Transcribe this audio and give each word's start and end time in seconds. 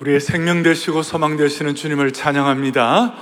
우리의 0.00 0.18
생명 0.18 0.62
되시고 0.62 1.02
소망 1.02 1.36
되시는 1.36 1.74
주님을 1.74 2.12
찬양합니다. 2.12 3.12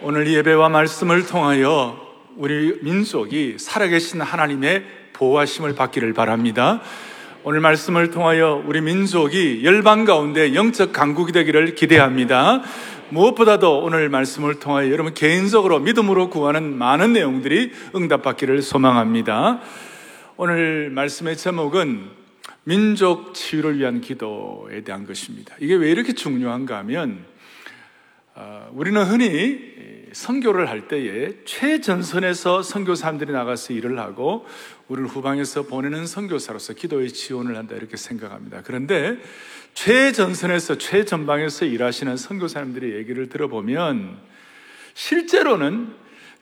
오늘 0.00 0.26
예배와 0.32 0.70
말씀을 0.70 1.26
통하여 1.26 2.00
우리 2.38 2.78
민족이 2.80 3.56
살아계신 3.58 4.22
하나님의 4.22 4.84
보호하심을 5.12 5.74
받기를 5.74 6.14
바랍니다. 6.14 6.80
오늘 7.42 7.60
말씀을 7.60 8.10
통하여 8.10 8.62
우리 8.64 8.80
민족이 8.80 9.64
열방 9.64 10.06
가운데 10.06 10.54
영적 10.54 10.94
강국이 10.94 11.32
되기를 11.32 11.74
기대합니다. 11.74 12.62
무엇보다도 13.10 13.80
오늘 13.80 14.08
말씀을 14.08 14.58
통하여 14.60 14.90
여러분 14.90 15.12
개인적으로 15.12 15.78
믿음으로 15.78 16.30
구하는 16.30 16.74
많은 16.74 17.12
내용들이 17.12 17.70
응답받기를 17.94 18.62
소망합니다. 18.62 19.60
오늘 20.38 20.88
말씀의 20.88 21.36
제목은 21.36 22.23
민족 22.64 23.34
치유를 23.34 23.78
위한 23.78 24.00
기도에 24.00 24.82
대한 24.82 25.06
것입니다. 25.06 25.54
이게 25.60 25.74
왜 25.74 25.90
이렇게 25.90 26.14
중요한가 26.14 26.78
하면 26.78 27.24
어, 28.34 28.68
우리는 28.72 29.00
흔히 29.04 29.74
선교를 30.12 30.68
할 30.68 30.88
때에 30.88 31.34
최전선에서 31.44 32.62
선교사람들이 32.62 33.32
나가서 33.32 33.74
일을 33.74 33.98
하고 33.98 34.46
우리를 34.88 35.08
후방에서 35.08 35.64
보내는 35.64 36.06
선교사로서 36.06 36.74
기도의 36.74 37.10
지원을 37.10 37.56
한다 37.56 37.74
이렇게 37.76 37.96
생각합니다. 37.96 38.62
그런데 38.64 39.18
최전선에서 39.74 40.78
최전방에서 40.78 41.64
일하시는 41.66 42.16
선교사님들의 42.16 42.94
얘기를 42.94 43.28
들어보면 43.28 44.18
실제로는 44.94 45.94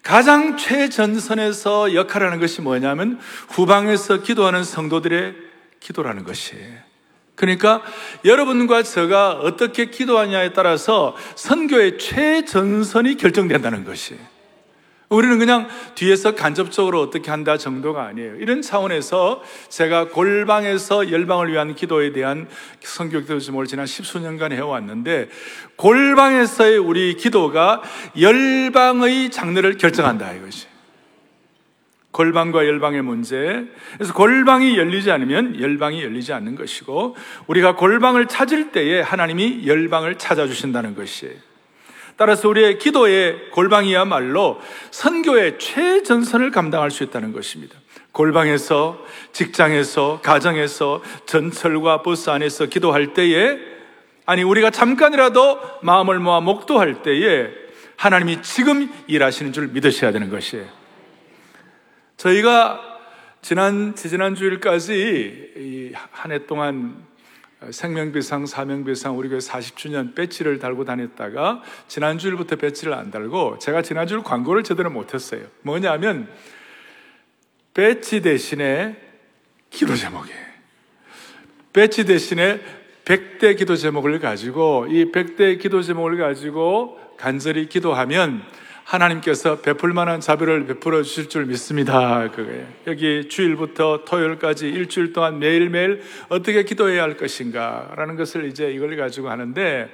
가장 0.03 0.57
최전선에서 0.57 1.95
역할하는 1.95 2.41
것이 2.41 2.61
뭐냐면 2.61 3.19
후방에서 3.49 4.23
기도하는 4.23 4.65
성도들의 4.65 5.52
기도라는 5.83 6.25
것이에요. 6.25 6.93
그러니까 7.35 7.83
여러분과 8.25 8.83
제가 8.83 9.33
어떻게 9.33 9.87
기도하냐에 9.87 10.53
따라서 10.53 11.17
선교의 11.35 11.99
최전선이 11.99 13.17
결정된다는 13.17 13.85
것이. 13.85 14.17
우리는 15.09 15.39
그냥 15.39 15.69
뒤에서 15.95 16.35
간접적으로 16.35 17.01
어떻게 17.03 17.31
한다 17.31 17.59
정도가 17.59 18.05
아니에요. 18.07 18.37
이런 18.37 18.63
차원에서 18.63 19.43
제가 19.69 20.09
골방에서 20.09 21.11
열방을 21.11 21.53
위한 21.53 21.75
기도에 21.75 22.13
대한 22.13 22.49
선교 22.81 23.21
기도 23.21 23.39
제목을 23.39 23.67
지난 23.67 23.85
십수년간 23.85 24.53
해왔는데 24.53 25.29
골방에서의 25.77 26.79
우리 26.79 27.17
기도가 27.17 27.83
열방의 28.19 29.31
장르를 29.31 29.77
결정한다 29.77 30.33
이것이. 30.33 30.72
골방과 32.13 32.67
열방의 32.67 33.03
문제. 33.03 33.67
그래서 33.95 34.13
골방이 34.13 34.79
열리지 34.79 35.11
않으면 35.11 35.61
열방이 35.61 36.03
열리지 36.03 36.33
않는 36.33 36.55
것이고 36.55 37.17
우리가 37.47 37.75
골방을 37.75 38.27
찾을 38.27 38.71
때에 38.71 39.01
하나님이 39.01 39.67
열방을 39.67 40.19
찾아주신다는 40.19 40.95
것이에요. 40.95 41.35
따라서 42.17 42.49
우리의 42.49 42.79
기도의 42.79 43.51
골방이야말로 43.51 44.61
선교의 44.91 45.59
최전선을 45.59 46.51
감당할 46.51 46.91
수 46.91 47.03
있다는 47.03 47.33
것입니다. 47.33 47.77
골방에서, 48.13 49.03
직장에서, 49.33 50.21
가정에서, 50.23 51.03
전철과 51.25 52.03
버스 52.03 52.29
안에서 52.29 52.67
기도할 52.67 53.15
때에, 53.15 53.59
아니, 54.27 54.43
우리가 54.43 54.71
잠깐이라도 54.71 55.59
마음을 55.81 56.19
모아 56.21 56.41
목도할 56.41 57.03
때에 57.03 57.49
하나님이 57.97 58.43
지금 58.43 58.93
일하시는 59.07 59.55
줄 59.55 59.69
믿으셔야 59.69 60.13
되는 60.13 60.29
것이에요. 60.29 60.82
저희가 62.17 62.81
지난, 63.41 63.95
지지난 63.95 64.35
주일까지 64.35 65.95
한 66.13 66.31
해 66.31 66.47
동안 66.47 67.05
생명비상, 67.71 68.47
사명비상 68.47 69.17
우리 69.17 69.29
교회 69.29 69.39
40주년 69.39 70.15
배지를 70.15 70.59
달고 70.59 70.85
다녔다가 70.85 71.63
지난주일부터 71.89 72.57
배지를 72.57 72.93
안 72.93 73.11
달고 73.11 73.59
제가 73.61 73.83
지난주일 73.83 74.23
광고를 74.23 74.65
제대로 74.65 74.91
못했어요. 74.91 75.43
뭐냐면 75.63 76.29
배지 77.75 78.23
대신에 78.23 78.97
기도 79.71 79.95
제목이에요. 79.95 80.53
배지 81.73 82.05
대신에 82.05 82.61
100대 83.05 83.57
기도 83.57 83.77
제목을 83.77 84.19
가지고 84.19 84.87
이 84.89 85.11
100대 85.11 85.61
기도 85.61 85.83
제목을 85.83 86.19
가지고 86.19 87.01
간절히 87.17 87.69
기도하면 87.69 88.43
하나님께서 88.85 89.61
베풀 89.61 89.93
만한 89.93 90.21
자비를 90.21 90.67
베풀어 90.67 91.03
주실 91.03 91.29
줄 91.29 91.47
믿습니다. 91.47 92.31
그거예요. 92.31 92.67
여기 92.87 93.29
주일부터 93.29 94.05
토요일까지 94.05 94.69
일주일 94.69 95.13
동안 95.13 95.39
매일매일 95.39 96.03
어떻게 96.29 96.65
기도해야 96.65 97.03
할 97.03 97.17
것인가 97.17 97.93
라는 97.97 98.17
것을 98.17 98.47
이제 98.47 98.71
이걸 98.73 98.97
가지고 98.97 99.31
하는데 99.31 99.91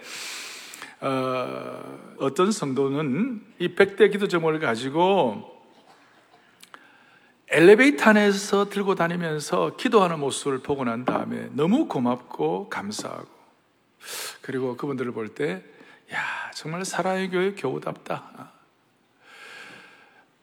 어, 1.01 2.15
어떤 2.19 2.51
성도는 2.51 3.43
이 3.59 3.69
백대 3.69 4.09
기도 4.09 4.27
제목을 4.27 4.59
가지고 4.59 5.57
엘리베이터 7.51 8.11
안에서 8.11 8.69
들고 8.69 8.95
다니면서 8.95 9.77
기도하는 9.77 10.19
모습을 10.19 10.59
보고 10.59 10.85
난 10.85 11.05
다음에 11.05 11.49
너무 11.53 11.87
고맙고 11.87 12.69
감사하고 12.69 13.39
그리고 14.43 14.77
그분들을 14.77 15.13
볼 15.13 15.29
때, 15.29 15.63
야, 16.13 16.51
정말 16.55 16.85
사랑의 16.85 17.31
교회 17.31 17.53
교우답다. 17.53 18.53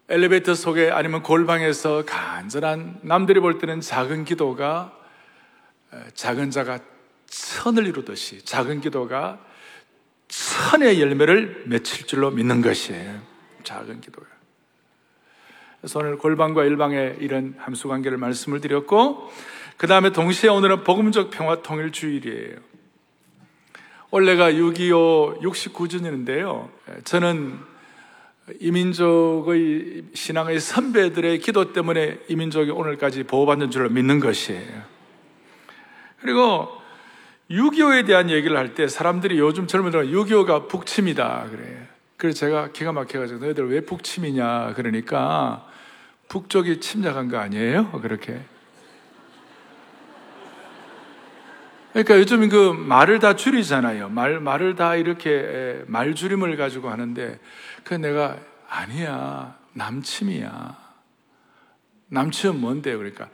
엘리베이터 0.07 0.53
속에 0.53 0.91
아니면 0.91 1.23
골방에서 1.23 2.05
간절한 2.05 2.99
남들이 3.01 3.39
볼 3.39 3.57
때는 3.57 3.81
작은 3.81 4.23
기도가 4.25 4.93
작은 6.13 6.51
자가 6.51 6.79
천을 7.25 7.87
이루듯이 7.87 8.45
작은 8.45 8.81
기도가 8.81 9.39
천의 10.27 11.01
열매를 11.01 11.63
맺힐 11.65 12.05
줄로 12.05 12.29
믿는 12.29 12.61
것이에요. 12.61 13.19
작은 13.63 14.01
기도가. 14.01 14.27
그래서 15.81 15.99
오늘 15.99 16.17
골방과 16.17 16.65
일방의 16.65 17.17
이런 17.19 17.55
함수 17.57 17.87
관계를 17.87 18.17
말씀을 18.17 18.59
드렸고, 18.59 19.31
그 19.77 19.87
다음에 19.87 20.11
동시에 20.11 20.49
오늘은 20.49 20.83
복음적 20.83 21.29
평화 21.31 21.61
통일 21.61 21.91
주일이에요. 21.91 22.57
원래가 24.09 24.51
6.25 24.51 25.41
69주년인데요. 25.41 26.69
저는 27.03 27.59
이민족의 28.59 30.03
신앙의 30.13 30.59
선배들의 30.59 31.39
기도 31.39 31.73
때문에 31.73 32.19
이민족이 32.27 32.71
오늘까지 32.71 33.23
보호받는 33.23 33.71
줄로 33.71 33.89
믿는 33.89 34.19
것이에요. 34.19 34.83
그리고 36.21 36.69
6.25에 37.49 38.05
대한 38.05 38.29
얘기를 38.29 38.57
할 38.57 38.73
때 38.75 38.87
사람들이 38.87 39.37
요즘 39.39 39.67
젊은들은 39.67 40.11
6.25가 40.11 40.67
북침이다 40.67 41.47
그래요. 41.51 41.77
그래서 42.17 42.39
제가 42.39 42.71
기가 42.71 42.91
막혀가지고 42.91 43.39
너희들 43.39 43.69
왜 43.69 43.81
북침이냐 43.81 44.73
그러니까 44.75 45.67
북쪽이 46.27 46.79
침략한 46.79 47.29
거 47.29 47.37
아니에요? 47.37 47.91
그렇게. 48.01 48.39
그러니까 51.93 52.17
요즘 52.19 52.49
그 52.49 52.73
말을 52.73 53.19
다 53.19 53.35
줄이잖아요. 53.35 54.09
말, 54.09 54.39
말을 54.41 54.75
다 54.75 54.95
이렇게 54.95 55.81
말 55.87 56.13
줄임을 56.13 56.57
가지고 56.57 56.89
하는데 56.89 57.39
그 57.85 57.93
내가 57.93 58.37
아니야. 58.67 59.57
남침이야. 59.73 60.85
남침은 62.07 62.59
뭔데요? 62.59 62.97
그러니까 62.97 63.29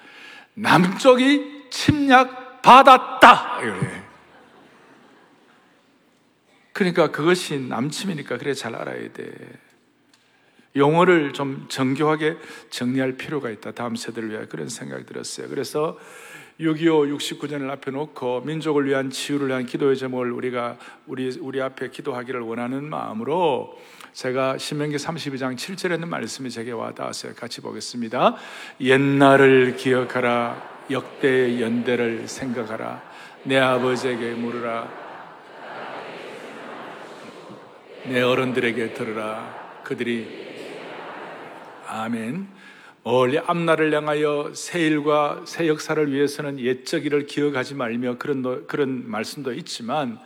남쪽이 0.54 1.70
침략 1.72 2.62
받았다. 2.62 3.60
그래. 3.62 4.04
그러니까 6.74 7.12
그것이 7.12 7.60
남침이니까 7.60 8.38
그래 8.38 8.54
잘 8.54 8.76
알아야 8.76 9.12
돼. 9.14 9.32
용어를 10.76 11.34
좀 11.34 11.66
정교하게 11.70 12.38
정리할 12.70 13.14
필요가 13.14 13.50
있다. 13.50 13.72
다음 13.72 13.96
세대를 13.96 14.32
위해 14.32 14.46
그런 14.48 14.68
생각이 14.68 15.06
들었어요. 15.06 15.48
그래서 15.48 15.98
6.25 16.60 17.18
69년을 17.18 17.70
앞에 17.70 17.92
놓고 17.92 18.42
민족을 18.42 18.86
위한 18.86 19.10
치유를 19.10 19.48
위한 19.48 19.66
기도의 19.66 19.98
제목을 19.98 20.32
우리가 20.32 20.78
우리 21.08 21.38
우리 21.40 21.62
앞에 21.62 21.90
기도하기를 21.90 22.42
원하는 22.42 22.90
마음으로 22.90 23.78
제가 24.14 24.58
신명기 24.58 24.98
32장 24.98 25.56
7절에 25.56 25.94
있는 25.94 26.10
말씀이 26.10 26.50
제게 26.50 26.72
와 26.72 26.92
닿았어요. 26.92 27.34
같이 27.34 27.62
보겠습니다. 27.62 28.36
옛날을 28.82 29.78
기억하라. 29.78 30.70
역대의 30.90 31.62
연대를 31.62 32.28
생각하라. 32.28 33.02
내 33.44 33.58
아버지에게 33.58 34.32
물으라. 34.32 35.02
내 38.06 38.22
어른들에게 38.22 38.94
들으라. 38.94 39.82
그들이 39.84 40.28
아멘. 41.88 42.48
멀리 43.04 43.40
앞날을 43.40 43.94
향하여 43.94 44.52
새 44.54 44.82
일과 44.82 45.42
새 45.46 45.68
역사를 45.68 46.12
위해서는 46.12 46.60
옛적 46.60 47.06
일을 47.06 47.26
기억하지 47.26 47.76
말며 47.76 48.18
그런 48.18 48.68
그런 48.68 49.10
말씀도 49.10 49.54
있지만 49.54 50.20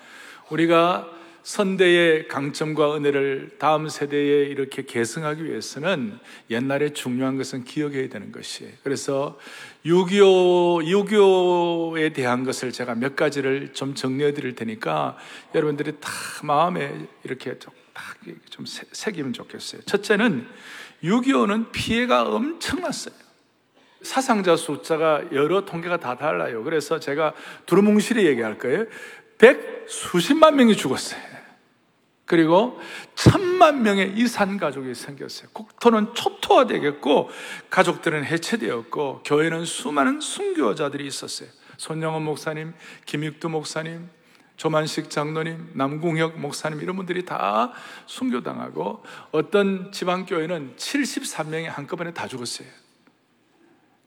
우리가 0.50 1.10
선대의 1.46 2.28
강점과 2.28 2.96
은혜를 2.96 3.52
다음 3.60 3.88
세대에 3.88 4.46
이렇게 4.46 4.84
계승하기 4.84 5.46
위해서는 5.46 6.18
옛날에 6.50 6.90
중요한 6.90 7.38
것은 7.38 7.64
기억해야 7.66 8.10
되는 8.10 8.32
것이에요. 8.32 8.74
그래서 8.84 9.38
6.25, 9.86 11.08
6.25에 11.08 12.16
대한 12.16 12.44
것을 12.44 12.72
제가 12.72 12.96
몇 12.96 13.16
가지를 13.16 13.74
좀 13.74 13.94
정리해 13.94 14.34
드릴 14.34 14.56
테니까 14.56 15.18
여러분들이 15.54 15.94
다 16.02 16.10
마음에 16.42 17.08
이렇게 17.24 17.60
좀, 17.60 17.72
좀 18.50 18.66
새기면 18.66 19.34
좋겠어요. 19.34 19.84
첫째는 19.84 20.48
6.25는 21.04 21.72
피해가 21.72 22.24
엄청났어요. 22.24 23.14
사상자 24.02 24.56
숫자가 24.56 25.26
여러 25.32 25.64
통계가 25.64 25.98
다 25.98 26.18
달라요. 26.18 26.64
그래서 26.64 27.00
제가 27.00 27.34
두루뭉실히 27.68 28.26
얘기할 28.26 28.58
거예요. 28.58 28.86
백 29.38 29.86
수십만 29.88 30.56
명이 30.56 30.76
죽었어요. 30.76 31.35
그리고 32.26 32.80
천만 33.14 33.84
명의 33.84 34.14
이산 34.16 34.58
가족이 34.58 34.96
생겼어요. 34.96 35.50
국토는 35.54 36.16
초토화되겠고 36.16 37.30
가족들은 37.70 38.26
해체되었고 38.26 39.22
교회는 39.24 39.66
수많은 39.66 40.20
순교자들이 40.22 41.06
있었어요. 41.06 41.50
손영원 41.78 42.24
목사님, 42.24 42.74
김익두 43.06 43.50
목사님, 43.50 44.10
조만식 44.58 45.10
장로님, 45.10 45.72
남궁혁 45.74 46.40
목사님 46.40 46.82
이런 46.82 46.96
분들이 46.96 47.26
다 47.26 47.74
순교당하고 48.08 49.04
어떤 49.32 49.92
지방 49.92 50.26
교회는 50.26 50.76
73명이 50.78 51.66
한꺼번에 51.66 52.12
다 52.14 52.28
죽었어요. 52.28 52.68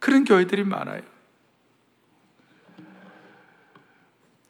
그런 0.01 0.25
교회들이 0.25 0.65
많아요. 0.65 1.03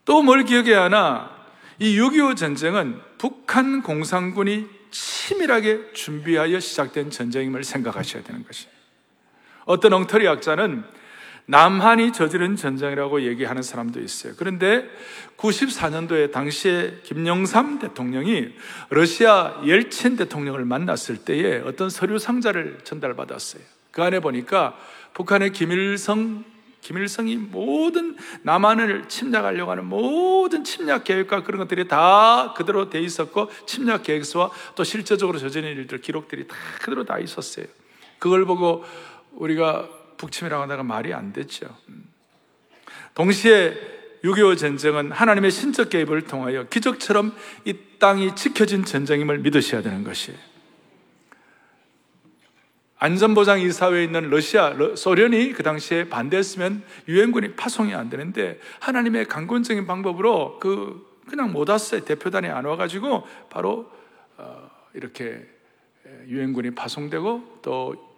또 0.04 0.22
뭘 0.22 0.44
기억해야 0.44 0.84
하나? 0.84 1.36
이 1.78 1.98
6.25 1.98 2.36
전쟁은 2.36 3.07
북한 3.18 3.82
공산군이 3.82 4.66
치밀하게 4.90 5.92
준비하여 5.92 6.60
시작된 6.60 7.10
전쟁임을 7.10 7.64
생각하셔야 7.64 8.22
되는 8.22 8.44
것이에요. 8.44 8.72
어떤 9.66 9.92
엉터리 9.92 10.26
학자는 10.26 10.84
남한이 11.50 12.12
저지른 12.12 12.56
전쟁이라고 12.56 13.22
얘기하는 13.22 13.62
사람도 13.62 14.00
있어요. 14.00 14.34
그런데 14.36 14.84
94년도에 15.38 16.30
당시에 16.30 17.00
김영삼 17.04 17.78
대통령이 17.78 18.48
러시아 18.90 19.58
옐친 19.64 20.16
대통령을 20.16 20.66
만났을 20.66 21.16
때에 21.16 21.62
어떤 21.64 21.88
서류 21.88 22.18
상자를 22.18 22.78
전달받았어요. 22.84 23.62
그 23.90 24.02
안에 24.02 24.20
보니까 24.20 24.76
북한의 25.14 25.52
김일성 25.52 26.44
김일성이 26.80 27.36
모든 27.36 28.16
남한을 28.42 29.08
침략하려고 29.08 29.70
하는 29.70 29.84
모든 29.84 30.64
침략 30.64 31.04
계획과 31.04 31.42
그런 31.42 31.58
것들이 31.60 31.88
다 31.88 32.54
그대로 32.56 32.88
돼 32.88 33.00
있었고 33.00 33.50
침략 33.66 34.04
계획서와 34.04 34.50
또 34.74 34.84
실제적으로 34.84 35.38
저지른 35.38 35.70
일들 35.70 36.00
기록들이 36.00 36.46
다 36.46 36.56
그대로 36.80 37.04
다 37.04 37.18
있었어요. 37.18 37.66
그걸 38.18 38.44
보고 38.44 38.84
우리가 39.32 39.88
북침이라고 40.16 40.62
하다가 40.64 40.82
말이 40.82 41.12
안 41.12 41.32
됐죠. 41.32 41.66
동시에 43.14 43.98
6.25 44.24 44.58
전쟁은 44.58 45.12
하나님의 45.12 45.50
신적 45.50 45.90
개입을 45.90 46.22
통하여 46.22 46.64
기적처럼 46.64 47.34
이 47.64 47.74
땅이 47.98 48.34
지켜진 48.34 48.84
전쟁임을 48.84 49.38
믿으셔야 49.38 49.82
되는 49.82 50.04
것이에요. 50.04 50.47
안전보장 52.98 53.60
이사회에 53.60 54.04
있는 54.04 54.28
러시아, 54.28 54.74
소련이 54.96 55.52
그 55.52 55.62
당시에 55.62 56.08
반대했으면 56.08 56.82
유엔군이 57.06 57.54
파송이 57.54 57.94
안 57.94 58.10
되는데 58.10 58.58
하나님의 58.80 59.26
강권적인 59.26 59.86
방법으로 59.86 60.58
그 60.58 61.06
그냥 61.28 61.52
못 61.52 61.68
왔어요. 61.68 62.04
대표단이 62.04 62.48
안 62.48 62.64
와가지고 62.64 63.26
바로 63.50 63.90
어, 64.36 64.70
이렇게 64.94 65.46
유엔군이 66.26 66.74
파송되고 66.74 67.60
또 67.62 68.08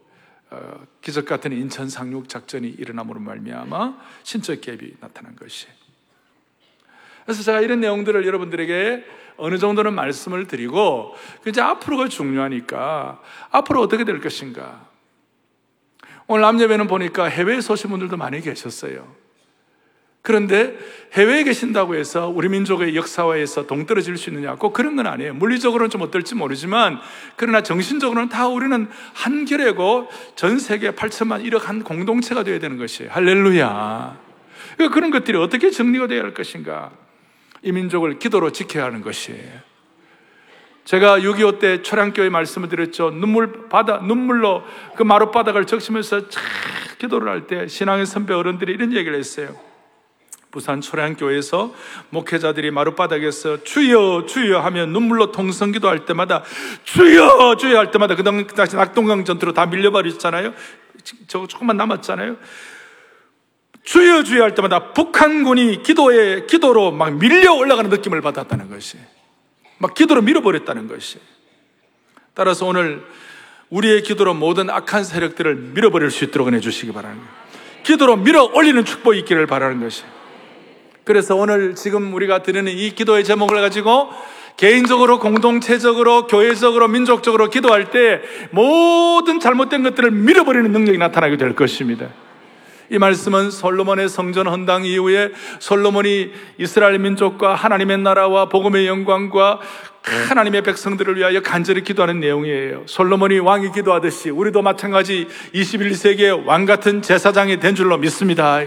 어, 0.51 0.87
기적 1.01 1.27
같은 1.27 1.53
인천 1.53 1.89
상륙 1.89 2.29
작전이 2.29 2.69
일어남으로 2.69 3.21
말미암아 3.21 3.99
신적 4.23 4.61
갭이 4.61 4.99
나타난 5.01 5.37
것이. 5.37 5.67
그래서 7.25 7.43
제가 7.43 7.61
이런 7.61 7.81
내용들을 7.81 8.27
여러분들에게 8.27 9.05
어느 9.41 9.59
정도는 9.59 9.95
말씀을 9.95 10.47
드리고 10.47 11.15
이제 11.47 11.61
앞으로가 11.61 12.09
중요하니까 12.09 13.21
앞으로 13.51 13.81
어떻게 13.81 14.05
될 14.05 14.21
것인가. 14.21 14.89
오늘 16.27 16.43
남녀배는 16.43 16.87
보니까 16.87 17.25
해외에 17.25 17.61
서신 17.61 17.91
분들도 17.91 18.17
많이 18.17 18.41
계셨어요. 18.41 19.21
그런데 20.23 20.77
해외에 21.15 21.45
계신다고 21.45 21.95
해서 21.95 22.29
우리 22.29 22.49
민족의 22.49 22.95
역사화에서 22.95 23.67
동떨어질 23.67 24.19
수 24.19 24.29
있느냐? 24.31 24.55
꼭 24.55 24.75
그런 24.75 24.95
건 24.95 25.07
아니에요. 25.07 25.33
물리적으로는 25.35 25.89
좀 25.89 26.03
어떨지 26.03 26.35
모르지만, 26.35 27.01
그러나 27.37 27.63
정신적으로는 27.63 28.29
다 28.29 28.47
우리는 28.47 28.87
한결이고 29.15 30.09
전 30.37 30.59
세계 30.59 30.91
8천만 30.91 31.43
1억 31.47 31.63
한 31.63 31.83
공동체가 31.83 32.43
되어야 32.43 32.59
되는 32.59 32.77
것이에요. 32.77 33.11
할렐루야. 33.11 34.19
그러니까 34.77 34.95
그런 34.95 35.11
것들이 35.11 35.39
어떻게 35.39 35.71
정리가 35.71 36.07
되어야 36.07 36.23
할 36.23 36.35
것인가? 36.35 36.91
이 37.63 37.73
민족을 37.73 38.19
기도로 38.19 38.53
지켜야 38.53 38.85
하는 38.85 39.03
것이에요. 39.03 39.71
제가 40.85 41.19
6.25 41.21 41.59
때 41.61 41.83
초량교회 41.83 42.31
말씀을 42.31 42.69
드렸죠. 42.69 43.11
눈물 43.11 43.69
바다, 43.69 43.99
눈물로 43.99 44.65
그 44.97 45.03
마룻바닥을 45.03 45.67
적시면서 45.67 46.29
참 46.29 46.43
기도를 46.99 47.29
할 47.29 47.47
때 47.47 47.67
신앙의 47.69 48.07
선배 48.07 48.35
어른들이 48.35 48.73
이런 48.73 48.93
얘기를 48.93 49.17
했어요. 49.17 49.55
부산 50.51 50.81
초량교회에서 50.81 51.73
목회자들이 52.11 52.73
마룻바닥에서 52.73 53.63
주여, 53.63 54.27
주여 54.27 54.59
하면 54.61 54.93
눈물로 54.93 55.31
통성 55.31 55.71
기도할 55.71 56.05
때마다 56.07 56.43
주여, 56.83 57.57
주여 57.57 57.79
할 57.79 57.91
때마다 57.93 58.17
그 58.17 58.25
당시 58.25 58.75
낙동강 58.75 59.25
전투로 59.25 59.53
다 59.53 59.67
밀려버렸잖아요. 59.67 60.53
저 61.29 61.47
조금만 61.47 61.77
남았잖아요. 61.77 62.37
주여 63.85 64.23
주여 64.25 64.43
할 64.43 64.55
때마다 64.55 64.93
북한군이 64.93 65.83
기도에 65.83 66.47
기도로 66.47 66.93
막 66.93 67.19
밀려 67.19 67.55
올라가는 67.55 67.91
느낌을 67.91 68.21
받았다는 68.21 68.71
것이 68.71 68.99
막 69.79 69.95
기도로 69.95 70.23
밀어버렸다는 70.23 70.89
것이 70.89 71.19
따라서 72.35 72.67
오늘 72.67 73.05
우리의 73.71 74.03
기도로 74.03 74.35
모든 74.35 74.69
악한 74.69 75.05
세력들을 75.05 75.55
밀어버릴 75.55 76.11
수 76.11 76.25
있도록 76.25 76.53
해주시기 76.53 76.93
바랍니다. 76.93 77.29
기도로 77.83 78.17
밀어 78.17 78.45
올리는 78.45 78.85
축복이 78.85 79.19
있기를 79.21 79.47
바라는 79.47 79.81
것이. 79.81 80.03
그래서 81.05 81.35
오늘 81.35 81.75
지금 81.75 82.13
우리가 82.13 82.43
드리는 82.43 82.71
이 82.71 82.91
기도의 82.95 83.25
제목을 83.25 83.61
가지고 83.61 84.11
개인적으로, 84.57 85.19
공동체적으로, 85.19 86.27
교회적으로, 86.27 86.87
민족적으로 86.89 87.49
기도할 87.49 87.91
때 87.91 88.21
모든 88.51 89.41
잘못된 89.41 89.83
것들을 89.83 90.11
밀어버리는 90.11 90.71
능력이 90.71 90.99
나타나게 90.99 91.37
될 91.37 91.55
것입니다. 91.55 92.09
이 92.91 92.99
말씀은 92.99 93.53
솔로몬의 93.53 94.09
성전 94.09 94.49
헌당 94.49 94.85
이후에 94.85 95.31
솔로몬이 95.61 96.33
이스라엘 96.59 96.99
민족과 96.99 97.55
하나님의 97.55 97.99
나라와 97.99 98.49
복음의 98.49 98.89
영광과 98.89 99.61
하나님의 100.03 100.63
백성들을 100.63 101.17
위하여 101.17 101.41
간절히 101.41 101.85
기도하는 101.85 102.19
내용이에요. 102.19 102.83
솔로몬이 102.87 103.39
왕이 103.39 103.71
기도하듯이 103.73 104.31
우리도 104.31 104.63
마찬가지 104.63 105.29
21세기의 105.55 106.45
왕 106.47 106.65
같은 106.65 107.01
제사장이 107.01 107.61
된 107.61 107.77
줄로 107.77 107.97
믿습니다. 107.97 108.61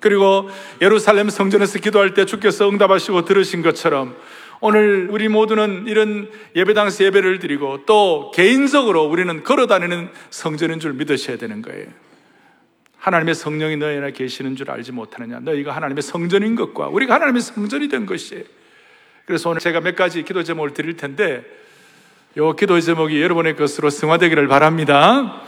그리고 0.00 0.50
예루살렘 0.82 1.30
성전에서 1.30 1.78
기도할 1.78 2.12
때 2.12 2.26
주께서 2.26 2.68
응답하시고 2.68 3.24
들으신 3.24 3.62
것처럼 3.62 4.16
오늘 4.60 5.08
우리 5.10 5.28
모두는 5.28 5.84
이런 5.86 6.28
예배당에서 6.54 7.04
예배를 7.04 7.38
드리고 7.38 7.86
또 7.86 8.30
개인적으로 8.34 9.04
우리는 9.04 9.42
걸어 9.44 9.66
다니는 9.66 10.10
성전인 10.28 10.78
줄 10.78 10.92
믿으셔야 10.92 11.38
되는 11.38 11.62
거예요. 11.62 11.86
하나님의 13.00 13.34
성령이 13.34 13.76
너희 13.76 13.96
안에 13.96 14.12
계시는 14.12 14.56
줄 14.56 14.70
알지 14.70 14.92
못하느냐. 14.92 15.40
너희가 15.40 15.74
하나님의 15.74 16.02
성전인 16.02 16.54
것과 16.54 16.88
우리가 16.88 17.14
하나님의 17.14 17.40
성전이 17.40 17.88
된 17.88 18.06
것이에요. 18.06 18.44
그래서 19.24 19.48
오늘 19.50 19.60
제가 19.60 19.80
몇 19.80 19.96
가지 19.96 20.22
기도 20.22 20.42
제목을 20.42 20.74
드릴 20.74 20.96
텐데, 20.96 21.44
요 22.36 22.54
기도 22.54 22.78
제목이 22.80 23.20
여러분의 23.20 23.56
것으로 23.56 23.90
승화되기를 23.90 24.48
바랍니다. 24.48 25.42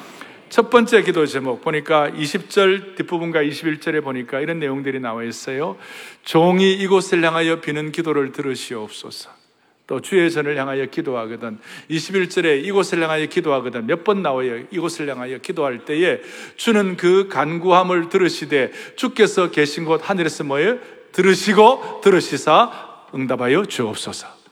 첫 0.48 0.70
번째 0.70 1.02
기도 1.02 1.26
제목 1.26 1.62
보니까 1.62 2.10
20절 2.10 2.96
뒷부분과 2.96 3.42
21절에 3.42 4.02
보니까 4.02 4.40
이런 4.40 4.58
내용들이 4.58 5.00
나와 5.00 5.22
있어요. 5.24 5.78
종이 6.24 6.72
이곳을 6.74 7.24
향하여 7.24 7.60
비는 7.60 7.92
기도를 7.92 8.32
들으시옵소서. 8.32 9.41
또 9.86 10.00
주의 10.00 10.30
전을 10.30 10.56
향하여 10.56 10.86
기도하거든. 10.86 11.58
21절에 11.90 12.64
이곳을 12.64 13.02
향하여 13.02 13.26
기도하거든. 13.26 13.86
몇 13.86 14.04
번 14.04 14.22
나와요? 14.22 14.64
이곳을 14.70 15.08
향하여 15.08 15.38
기도할 15.38 15.84
때에 15.84 16.20
주는 16.56 16.96
그 16.96 17.28
간구함을 17.28 18.08
들으시되 18.08 18.72
주께서 18.96 19.50
계신 19.50 19.84
곳 19.84 20.08
하늘에서 20.08 20.44
뭐예요? 20.44 20.78
들으시고 21.12 22.00
들으시사 22.02 22.70
응답하여 23.14 23.64
주옵소서. 23.66 24.42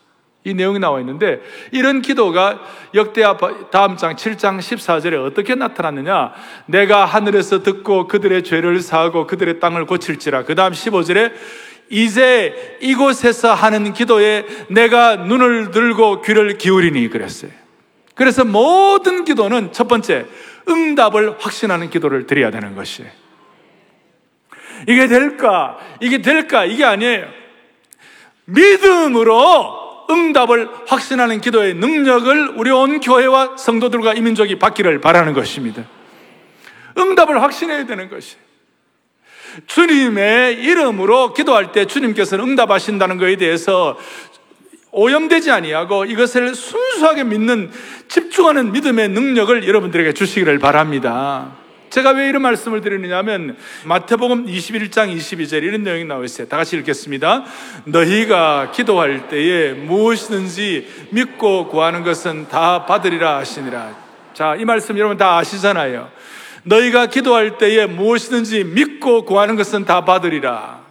이 0.43 0.55
내용이 0.55 0.79
나와 0.79 1.01
있는데 1.01 1.43
이런 1.71 2.01
기도가 2.01 2.61
역대하 2.95 3.37
다음 3.71 3.97
장 3.99 4.17
7장 4.17 4.59
14절에 4.59 5.27
어떻게 5.27 5.55
나타났느냐? 5.55 6.33
내가 6.67 7.05
하늘에서 7.05 7.63
듣고 7.63 8.09
그들의 8.09 8.43
죄를 8.45 8.81
사하고 8.81 9.27
그들의 9.27 9.61
땅을 9.61 9.85
고칠지라. 9.85 10.45
그 10.45 10.55
다음 10.55 10.73
15절에 10.73 11.33
이제 11.91 12.79
이곳에서 12.81 13.53
하는 13.53 13.93
기도에 13.93 14.47
내가 14.69 15.17
눈을 15.17 15.73
들고 15.73 16.23
귀를 16.23 16.57
기울이니 16.57 17.09
그랬어요. 17.11 17.51
그래서 18.15 18.45
모든 18.45 19.25
기도는 19.25 19.73
첫 19.73 19.89
번째, 19.89 20.27
응답을 20.69 21.37
확신하는 21.41 21.91
기도를 21.91 22.27
드려야 22.27 22.51
되는 22.51 22.77
것이에요. 22.77 23.11
이게 24.89 25.09
될까? 25.09 25.79
이게 26.01 26.23
될까? 26.23 26.65
이게 26.65 26.85
아니에요. 26.85 27.27
믿음으로 28.45 30.07
응답을 30.11 30.69
확신하는 30.87 31.41
기도의 31.41 31.75
능력을 31.75 32.55
우리 32.57 32.71
온 32.71 33.01
교회와 33.01 33.57
성도들과 33.57 34.15
이민족이 34.15 34.59
받기를 34.59 35.01
바라는 35.01 35.33
것입니다. 35.33 35.85
응답을 36.99 37.43
확신해야 37.43 37.87
되는 37.87 38.09
것이에요. 38.09 38.50
주님의 39.67 40.63
이름으로 40.63 41.35
기도할 41.35 41.73
때 41.73 41.87
주님께서는 41.87 42.45
응답하신다는 42.45 43.19
것에 43.19 43.37
대해서 43.37 43.99
오염되지 44.93 45.51
아니하고 45.51 46.05
이것을 46.05 46.55
순수하게 46.55 47.25
믿는 47.25 47.71
집중하는 48.09 48.73
믿음의 48.73 49.11
능력을 49.11 49.67
여러분들에게 49.67 50.13
주시기를 50.13 50.59
바랍니다. 50.59 51.53
제가 51.91 52.11
왜 52.13 52.29
이런 52.29 52.43
말씀을 52.43 52.81
드리느냐면 52.81 53.57
마태복음 53.85 54.47
21장 54.47 55.15
22절 55.17 55.65
이런 55.65 55.83
내용이 55.83 56.05
나와 56.05 56.25
있어요. 56.25 56.47
다 56.47 56.57
같이 56.57 56.77
읽겠습니다. 56.77 57.45
너희가 57.85 58.71
기도할 58.73 59.29
때에 59.29 59.73
무엇이든지 59.73 61.09
믿고 61.11 61.67
구하는 61.67 62.05
것은 62.05 62.49
다 62.49 62.87
받으리라 62.87 63.39
하시니라. 63.39 63.97
자, 64.35 64.55
이 64.55 64.65
말씀 64.65 64.97
여러분 64.99 65.17
다 65.17 65.39
아시잖아요. 65.39 66.09
너희가 66.65 67.07
기도할 67.07 67.59
때에 67.59 67.87
무엇이든지 67.87 68.65
믿고 68.65 69.25
구하는 69.25 69.57
것은 69.57 69.85
다 69.85 70.05
받으리라. 70.05 70.85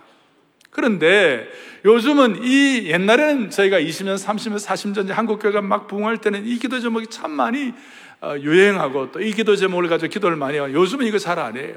그런데 0.72 1.48
요즘은 1.86 2.44
이 2.44 2.88
옛날에는 2.88 3.50
저희가 3.50 3.80
20년, 3.80 4.16
30년, 4.18 4.58
40년 4.60 5.08
한국교회가 5.10 5.62
막 5.62 5.88
부흥할 5.88 6.18
때는 6.18 6.46
이 6.46 6.58
기도 6.60 6.80
제목이 6.80 7.08
참 7.08 7.32
많이 7.32 7.74
어, 8.22 8.36
유행하고 8.38 9.12
또 9.14 9.22
이 9.22 9.32
기도 9.34 9.56
제목을 9.56 9.88
가지고 9.88 10.10
기도를 10.12 10.36
많이 10.36 10.58
하고 10.58 10.74
요즘은 10.74 11.06
이거 11.06 11.18
잘 11.18 11.40
안 11.40 11.56
해요. 11.56 11.76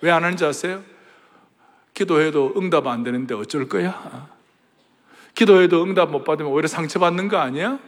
왜 0.00 0.10
안 0.10 0.22
하는지 0.22 0.44
아세요? 0.44 0.82
기도해도 1.94 2.54
응답 2.56 2.86
안 2.86 3.02
되는데 3.02 3.34
어쩔 3.34 3.68
거야? 3.68 4.28
기도해도 5.34 5.82
응답 5.82 6.10
못 6.10 6.22
받으면 6.24 6.52
오히려 6.52 6.68
상처받는 6.68 7.28
거 7.28 7.38
아니야? 7.38 7.78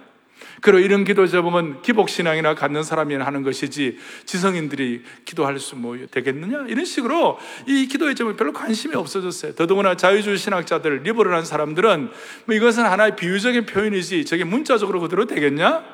그리고 0.60 0.78
이런 0.78 1.04
기도 1.04 1.26
제목은 1.26 1.82
기복신앙이나 1.82 2.54
갖는 2.54 2.82
사람이 2.82 3.14
하는 3.14 3.42
것이지 3.42 3.98
지성인들이 4.24 5.02
기도할 5.24 5.58
수 5.58 5.76
뭐 5.76 5.96
되겠느냐? 6.10 6.66
이런 6.68 6.84
식으로 6.84 7.38
이 7.66 7.86
기도의 7.86 8.14
제목이 8.14 8.36
별로 8.36 8.52
관심이 8.52 8.94
없어졌어요. 8.94 9.54
더더구나 9.54 9.96
자유주의 9.96 10.38
신학자들, 10.38 11.02
리버럴한 11.02 11.44
사람들은 11.44 12.10
뭐 12.46 12.54
이것은 12.54 12.84
하나의 12.84 13.16
비유적인 13.16 13.66
표현이지 13.66 14.24
저게 14.24 14.44
문자적으로 14.44 15.00
그대로 15.00 15.26
되겠냐? 15.26 15.84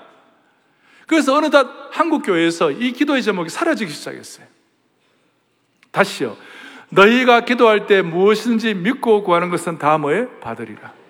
그래서 1.06 1.34
어느덧 1.34 1.66
한국교회에서 1.90 2.70
이 2.70 2.92
기도의 2.92 3.22
제목이 3.22 3.50
사라지기 3.50 3.90
시작했어요. 3.92 4.46
다시요. 5.90 6.36
너희가 6.90 7.44
기도할 7.44 7.86
때 7.86 8.02
무엇인지 8.02 8.74
믿고 8.74 9.22
구하는 9.24 9.50
것은 9.50 9.78
다 9.78 9.98
뭐에? 9.98 10.28
받으리라. 10.40 11.01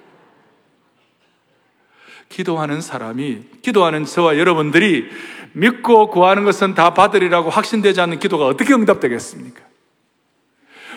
기도하는 2.33 2.81
사람이, 2.81 3.43
기도하는 3.61 4.07
저와 4.07 4.39
여러분들이 4.39 5.09
믿고 5.53 6.09
구하는 6.09 6.45
것은 6.45 6.75
다 6.75 6.95
받으리라고 6.95 7.51
확신되지 7.51 8.01
않는 8.01 8.19
기도가 8.19 8.47
어떻게 8.47 8.73
응답되겠습니까? 8.73 9.61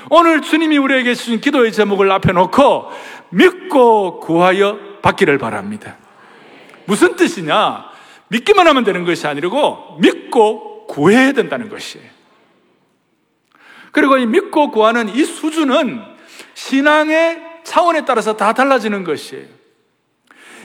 오늘 0.09 0.41
주님이 0.41 0.77
우리에게 0.77 1.13
주신 1.13 1.41
기도의 1.41 1.73
제목을 1.73 2.09
앞에 2.11 2.31
놓고 2.31 2.89
믿고 3.31 4.19
구하여 4.21 4.79
받기를 5.01 5.37
바랍니다. 5.37 5.97
무슨 6.85 7.15
뜻이냐? 7.15 7.85
믿기만 8.29 8.65
하면 8.67 8.83
되는 8.83 9.03
것이 9.03 9.27
아니고 9.27 9.97
믿고 9.99 10.87
구해야 10.87 11.33
된다는 11.33 11.69
것이에요. 11.69 12.07
그리고 13.91 14.17
이 14.17 14.25
믿고 14.25 14.71
구하는 14.71 15.09
이 15.09 15.23
수준은 15.25 16.01
신앙의 16.53 17.41
차원에 17.63 18.05
따라서 18.05 18.37
다 18.37 18.53
달라지는 18.53 19.03
것이에요. 19.03 19.54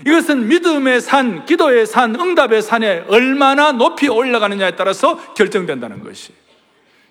이것은 0.07 0.49
믿음의 0.49 1.01
산, 1.01 1.45
기도의 1.45 1.87
산, 1.87 2.15
응답의 2.15 2.63
산에 2.63 3.05
얼마나 3.09 3.73
높이 3.73 4.09
올라가느냐에 4.09 4.77
따라서 4.77 5.35
결정된다는 5.35 6.03
것이. 6.03 6.33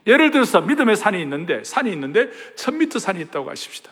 예를 0.08 0.32
들어서 0.32 0.62
믿음의 0.62 0.96
산이 0.96 1.22
있는데, 1.22 1.64
산이 1.64 1.92
있는데 1.92 2.30
1000m 2.56 3.00
산이 3.00 3.22
있다고 3.22 3.50
하십시다. 3.52 3.92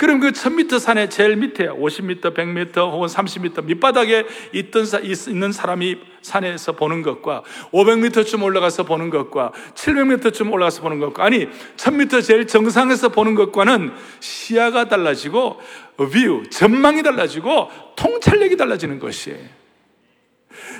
그럼 0.00 0.18
그 0.18 0.30
1000m 0.30 0.78
산의 0.78 1.10
제일 1.10 1.36
밑에 1.36 1.68
50m, 1.68 2.34
100m 2.34 2.90
혹은 2.90 3.06
30m 3.06 3.66
밑바닥에 3.66 4.24
있던, 4.54 4.86
있는 5.28 5.52
사람이 5.52 5.98
산에서 6.22 6.72
보는 6.72 7.02
것과 7.02 7.42
500m쯤 7.70 8.42
올라가서 8.42 8.84
보는 8.84 9.10
것과 9.10 9.52
700m쯤 9.74 10.50
올라가서 10.54 10.80
보는 10.80 11.00
것과 11.00 11.26
아니 11.26 11.46
1000m 11.76 12.24
제일 12.24 12.46
정상에서 12.46 13.10
보는 13.10 13.34
것과는 13.34 13.92
시야가 14.20 14.88
달라지고 14.88 15.60
view, 15.98 16.44
전망이 16.48 17.02
달라지고 17.02 17.68
통찰력이 17.96 18.56
달라지는 18.56 19.00
것이에요. 19.00 19.59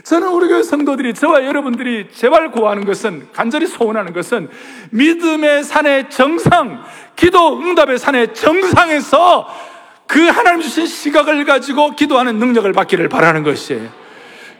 저는 0.04 0.28
우리 0.28 0.48
교회 0.48 0.62
성도들이 0.62 1.14
저와 1.14 1.44
여러분들이 1.44 2.08
제발 2.12 2.50
구하는 2.50 2.84
것은 2.84 3.28
간절히 3.32 3.66
소원하는 3.66 4.12
것은 4.12 4.48
믿음의 4.90 5.64
산의 5.64 6.10
정상, 6.10 6.82
기도 7.16 7.58
응답의 7.58 7.98
산의 7.98 8.34
정상에서 8.34 9.48
그 10.06 10.26
하나님 10.26 10.60
주신 10.60 10.86
시각을 10.86 11.44
가지고 11.44 11.94
기도하는 11.94 12.36
능력을 12.38 12.72
받기를 12.72 13.08
바라는 13.08 13.42
것이에요. 13.44 13.88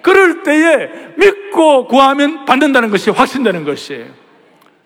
그럴 0.03 0.43
때에 0.43 0.89
믿고 1.17 1.87
구하면 1.87 2.45
받는다는 2.45 2.91
것이 2.91 3.11
확신되는 3.11 3.65
것이에요. 3.65 4.07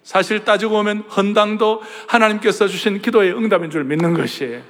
사실 0.02 0.44
따지고 0.44 0.72
보면 0.72 1.04
헌당도 1.16 1.82
하나님께서 2.08 2.66
주신 2.66 3.00
기도의 3.00 3.32
응답인 3.32 3.70
줄 3.70 3.84
믿는 3.84 4.14
것이에요. 4.14 4.62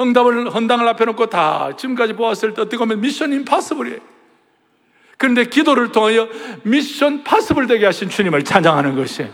응답을 0.00 0.50
헌당을 0.50 0.86
앞에 0.88 1.04
놓고 1.06 1.26
다 1.26 1.70
지금까지 1.76 2.14
보았을 2.14 2.54
때 2.54 2.62
어떻게 2.62 2.76
보면 2.76 3.00
미션 3.00 3.32
임파서블이에요. 3.32 4.12
그런데 5.22 5.44
기도를 5.44 5.92
통하여 5.92 6.28
미션 6.64 7.22
파스블 7.22 7.68
되게 7.68 7.86
하신 7.86 8.08
주님을 8.08 8.42
찬양하는 8.42 8.96
것이 8.96 9.24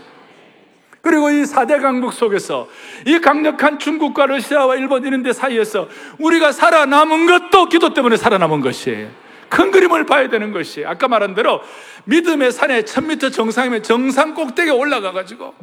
그리고 1.01 1.31
이 1.31 1.41
4대 1.41 1.81
강국 1.81 2.13
속에서 2.13 2.69
이 3.07 3.17
강력한 3.17 3.79
중국과 3.79 4.27
러시아와 4.27 4.75
일본 4.75 5.03
이런 5.03 5.23
데 5.23 5.33
사이에서 5.33 5.89
우리가 6.19 6.51
살아남은 6.51 7.25
것도 7.25 7.69
기도 7.69 7.91
때문에 7.91 8.17
살아남은 8.17 8.61
것이에요. 8.61 9.09
큰 9.49 9.71
그림을 9.71 10.05
봐야 10.05 10.29
되는 10.29 10.51
것이 10.51 10.85
아까 10.85 11.07
말한 11.07 11.33
대로 11.33 11.59
믿음의 12.03 12.51
산에 12.51 12.83
1000m 12.83 13.33
정상이면 13.33 13.81
정상 13.81 14.35
꼭대기에 14.35 14.71
올라가가지고 14.71 15.55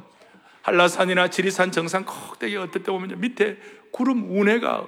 한라산이나 0.63 1.29
지리산 1.29 1.71
정상 1.71 2.05
꼭대기 2.05 2.57
어떨 2.57 2.83
때 2.83 2.91
보면 2.91 3.21
밑에 3.21 3.59
구름 3.93 4.37
운해가 4.37 4.87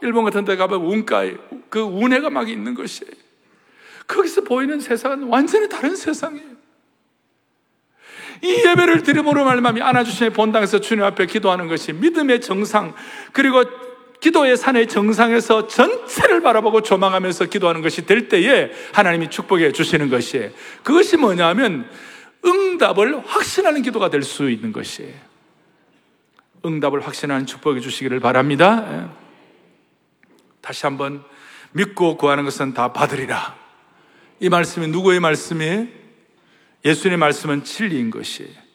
일본 0.00 0.24
같은 0.24 0.46
데 0.46 0.56
가면 0.56 0.80
운가에 0.80 1.34
그 1.68 1.80
운해가 1.80 2.30
막 2.30 2.48
있는 2.48 2.72
것이에요. 2.72 3.27
거기서 4.08 4.40
보이는 4.40 4.80
세상은 4.80 5.24
완전히 5.24 5.68
다른 5.68 5.94
세상이에요. 5.94 6.58
이 8.42 8.64
예배를 8.66 9.02
드림으로 9.02 9.44
말미암아 9.44 9.84
안아주신의 9.88 10.32
본당에서 10.32 10.80
주님 10.80 11.04
앞에 11.04 11.26
기도하는 11.26 11.68
것이 11.68 11.92
믿음의 11.92 12.40
정상 12.40 12.94
그리고 13.32 13.64
기도의 14.20 14.56
산의 14.56 14.88
정상에서 14.88 15.68
전체를 15.68 16.40
바라보고 16.40 16.82
조망하면서 16.82 17.46
기도하는 17.46 17.82
것이 17.82 18.06
될 18.06 18.28
때에 18.28 18.70
하나님이 18.92 19.30
축복해 19.30 19.72
주시는 19.72 20.08
것이에요. 20.08 20.50
그것이 20.82 21.16
뭐냐면 21.16 21.88
응답을 22.44 23.26
확신하는 23.26 23.82
기도가 23.82 24.10
될 24.10 24.22
수 24.22 24.50
있는 24.50 24.72
것이에요. 24.72 25.14
응답을 26.64 27.00
확신하는 27.06 27.46
축복해 27.46 27.80
주시기를 27.80 28.20
바랍니다. 28.20 28.86
예. 28.90 29.08
다시 30.60 30.86
한번 30.86 31.22
믿고 31.72 32.16
구하는 32.16 32.44
것은 32.44 32.74
다 32.74 32.92
받으리라. 32.92 33.67
이 34.40 34.48
말씀이 34.48 34.86
누구의 34.88 35.20
말씀이에요? 35.20 35.86
예수님의 36.84 37.18
말씀은 37.18 37.64
진리인 37.64 38.10
것이에요. 38.10 38.68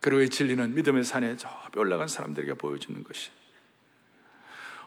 그리고 0.00 0.20
이 0.20 0.28
진리는 0.28 0.74
믿음의 0.74 1.04
산에 1.04 1.36
저 1.36 1.48
올라간 1.76 2.08
사람들에게 2.08 2.54
보여주는 2.54 3.02
것이. 3.02 3.30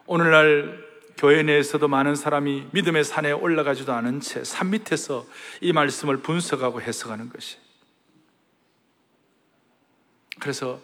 오늘날 0.06 0.86
교회 1.17 1.41
내에서도 1.41 1.88
많은 1.88 2.13
사람이 2.13 2.67
믿음의 2.72 3.03
산에 3.03 3.32
올라가지도 3.32 3.91
않은 3.94 4.20
채 4.20 4.44
산 4.44 4.70
밑에서 4.70 5.25
이 5.62 5.74
말씀을 5.74 6.17
분석하고 6.17 6.82
해석하는 6.82 7.29
것이. 7.29 7.58
그래서 10.39 10.79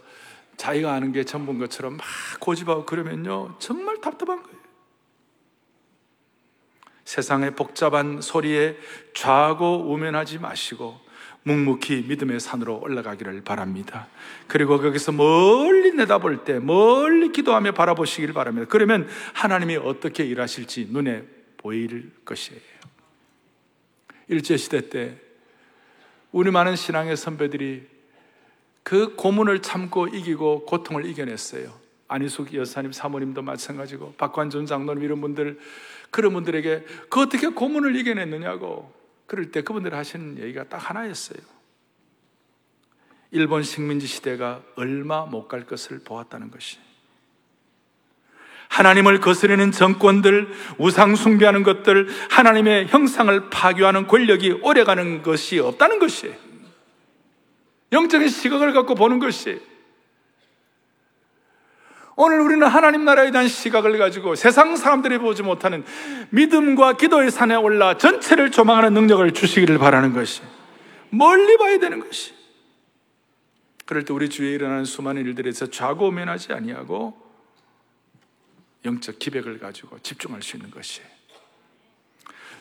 자기가 0.58 0.92
아는 0.92 1.12
게 1.12 1.24
전부인 1.24 1.60
것처럼 1.60 1.98
막 1.98 2.06
고집하고 2.40 2.86
그러면요 2.86 3.56
정말 3.60 4.02
답답한 4.02 4.42
거예요. 4.42 4.63
세상의 7.14 7.52
복잡한 7.52 8.22
소리에 8.22 8.76
좌고 9.14 9.92
우면하지 9.92 10.40
마시고 10.40 11.00
묵묵히 11.44 12.06
믿음의 12.08 12.40
산으로 12.40 12.80
올라가기를 12.80 13.44
바랍니다. 13.44 14.08
그리고 14.48 14.80
거기서 14.80 15.12
멀리 15.12 15.92
내다볼 15.92 16.44
때 16.44 16.58
멀리 16.58 17.32
기도하며 17.32 17.74
바라보시길 17.74 18.34
바랍니다. 18.34 18.66
그러면 18.68 19.08
하나님이 19.34 19.76
어떻게 19.76 20.24
일하실지 20.24 20.88
눈에 20.90 21.24
보일 21.58 22.12
것이에요. 22.26 22.60
일제시대 24.28 24.90
때 24.90 25.16
우리 26.32 26.50
많은 26.50 26.76
신앙의 26.76 27.16
선배들이 27.16 27.88
그 28.82 29.14
고문을 29.16 29.62
참고 29.62 30.08
이기고 30.08 30.66
고통을 30.66 31.06
이겨냈어요. 31.06 31.84
안희숙 32.08 32.56
여사님, 32.56 32.92
사모님도 32.92 33.44
마찬가지고 33.44 34.14
박관준 34.18 34.66
장로님 34.66 35.04
이런 35.04 35.22
분들 35.22 35.60
그런 36.14 36.32
분들에게 36.34 36.86
그 37.10 37.22
어떻게 37.22 37.50
고문을 37.50 37.96
이겨냈느냐고 37.98 38.94
그럴 39.26 39.52
때 39.52 39.64
그분들 39.64 39.94
하시는 39.94 40.38
얘기가 40.40 40.66
딱 40.66 40.78
하나였어요. 40.78 41.40
일본 43.32 43.64
식민지 43.64 44.06
시대가 44.08 44.62
얼마 44.76 45.26
못 45.26 45.48
갈 45.48 45.66
것을 45.66 46.00
보았다는 46.06 46.52
것이. 46.52 46.78
하나님을 48.70 49.20
거스르는 49.20 49.72
정권들, 49.72 50.52
우상 50.78 51.16
숭배하는 51.16 51.64
것들, 51.64 52.08
하나님의 52.30 52.88
형상을 52.88 53.50
파괴하는 53.50 54.08
권력이 54.08 54.60
오래가는 54.64 55.24
것이 55.24 55.60
없다는 55.60 56.00
것이. 56.00 56.34
영적인 57.92 58.30
시각을 58.30 58.74
갖고 58.74 58.96
보는 58.96 59.20
것이. 59.20 59.62
오늘 62.16 62.40
우리는 62.42 62.66
하나님 62.68 63.06
나라에 63.06 63.32
대한 63.32 63.48
시각을 63.48 63.98
가지고 63.98 64.36
세상 64.36 64.76
사람들이 64.76 65.18
보지 65.18 65.42
못하는 65.42 65.84
믿음과 66.30 66.94
기도의 66.94 67.32
산에 67.32 67.56
올라 67.56 67.98
전체를 67.98 68.52
조망하는 68.52 68.94
능력을 68.94 69.32
주시기를 69.32 69.80
바라는 69.80 70.14
것이 70.14 70.42
멀리 71.10 71.58
봐야 71.58 71.80
되는 71.80 72.00
것이 72.00 72.34
그럴 73.86 74.06
때 74.06 74.14
우리 74.14 74.30
주위에 74.30 74.52
일어나는 74.52 74.86
수많은 74.86 75.24
일들에서 75.24 75.68
좌고면하지 75.68 76.54
아니하고 76.54 77.22
영적 78.86 79.20
기백을 79.20 79.60
가지고 79.60 80.00
집중할 80.00 80.42
수 80.42 80.58
있는 80.58 80.70
것이 80.72 81.02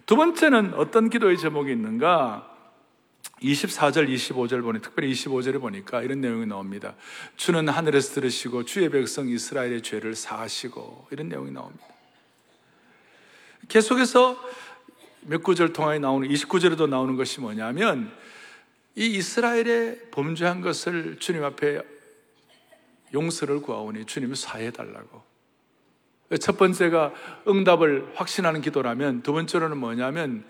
두 0.06 0.16
번째는 0.16 0.74
어떤 0.74 1.10
기도의 1.10 1.38
제목이 1.38 1.70
있는가? 1.72 2.51
24절, 3.42 4.08
25절 4.08 4.62
보니, 4.62 4.80
특별히 4.80 5.12
25절에 5.12 5.60
보니까 5.60 6.02
이런 6.02 6.20
내용이 6.20 6.46
나옵니다. 6.46 6.94
주는 7.36 7.68
하늘에서 7.68 8.14
들으시고 8.14 8.64
주의 8.64 8.88
백성 8.88 9.28
이스라엘의 9.28 9.82
죄를 9.82 10.14
사하시고 10.14 11.08
이런 11.10 11.28
내용이 11.28 11.50
나옵니다. 11.50 11.84
계속해서 13.68 14.38
몇 15.22 15.42
구절 15.42 15.72
통하에 15.72 15.98
나오는 15.98 16.28
29절에도 16.28 16.88
나오는 16.88 17.16
것이 17.16 17.40
뭐냐면 17.40 18.12
이 18.94 19.06
이스라엘의 19.06 20.10
범죄한 20.10 20.60
것을 20.60 21.18
주님 21.18 21.44
앞에 21.44 21.80
용서를 23.14 23.60
구하오니 23.60 24.06
주님이 24.06 24.36
사해 24.36 24.70
달라고. 24.70 25.22
첫 26.40 26.56
번째가 26.56 27.12
응답을 27.46 28.12
확신하는 28.14 28.62
기도라면 28.62 29.22
두 29.22 29.32
번째로는 29.32 29.76
뭐냐면 29.76 30.44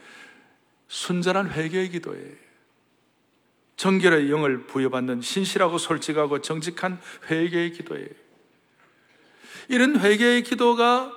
순전한 0.88 1.50
회개의 1.50 1.90
기도예요. 1.90 2.41
정결의 3.82 4.30
영을 4.30 4.58
부여받는 4.58 5.22
신실하고 5.22 5.76
솔직하고 5.76 6.40
정직한 6.40 7.00
회개의 7.28 7.72
기도예요. 7.72 8.06
이런 9.66 9.98
회개의 9.98 10.44
기도가 10.44 11.12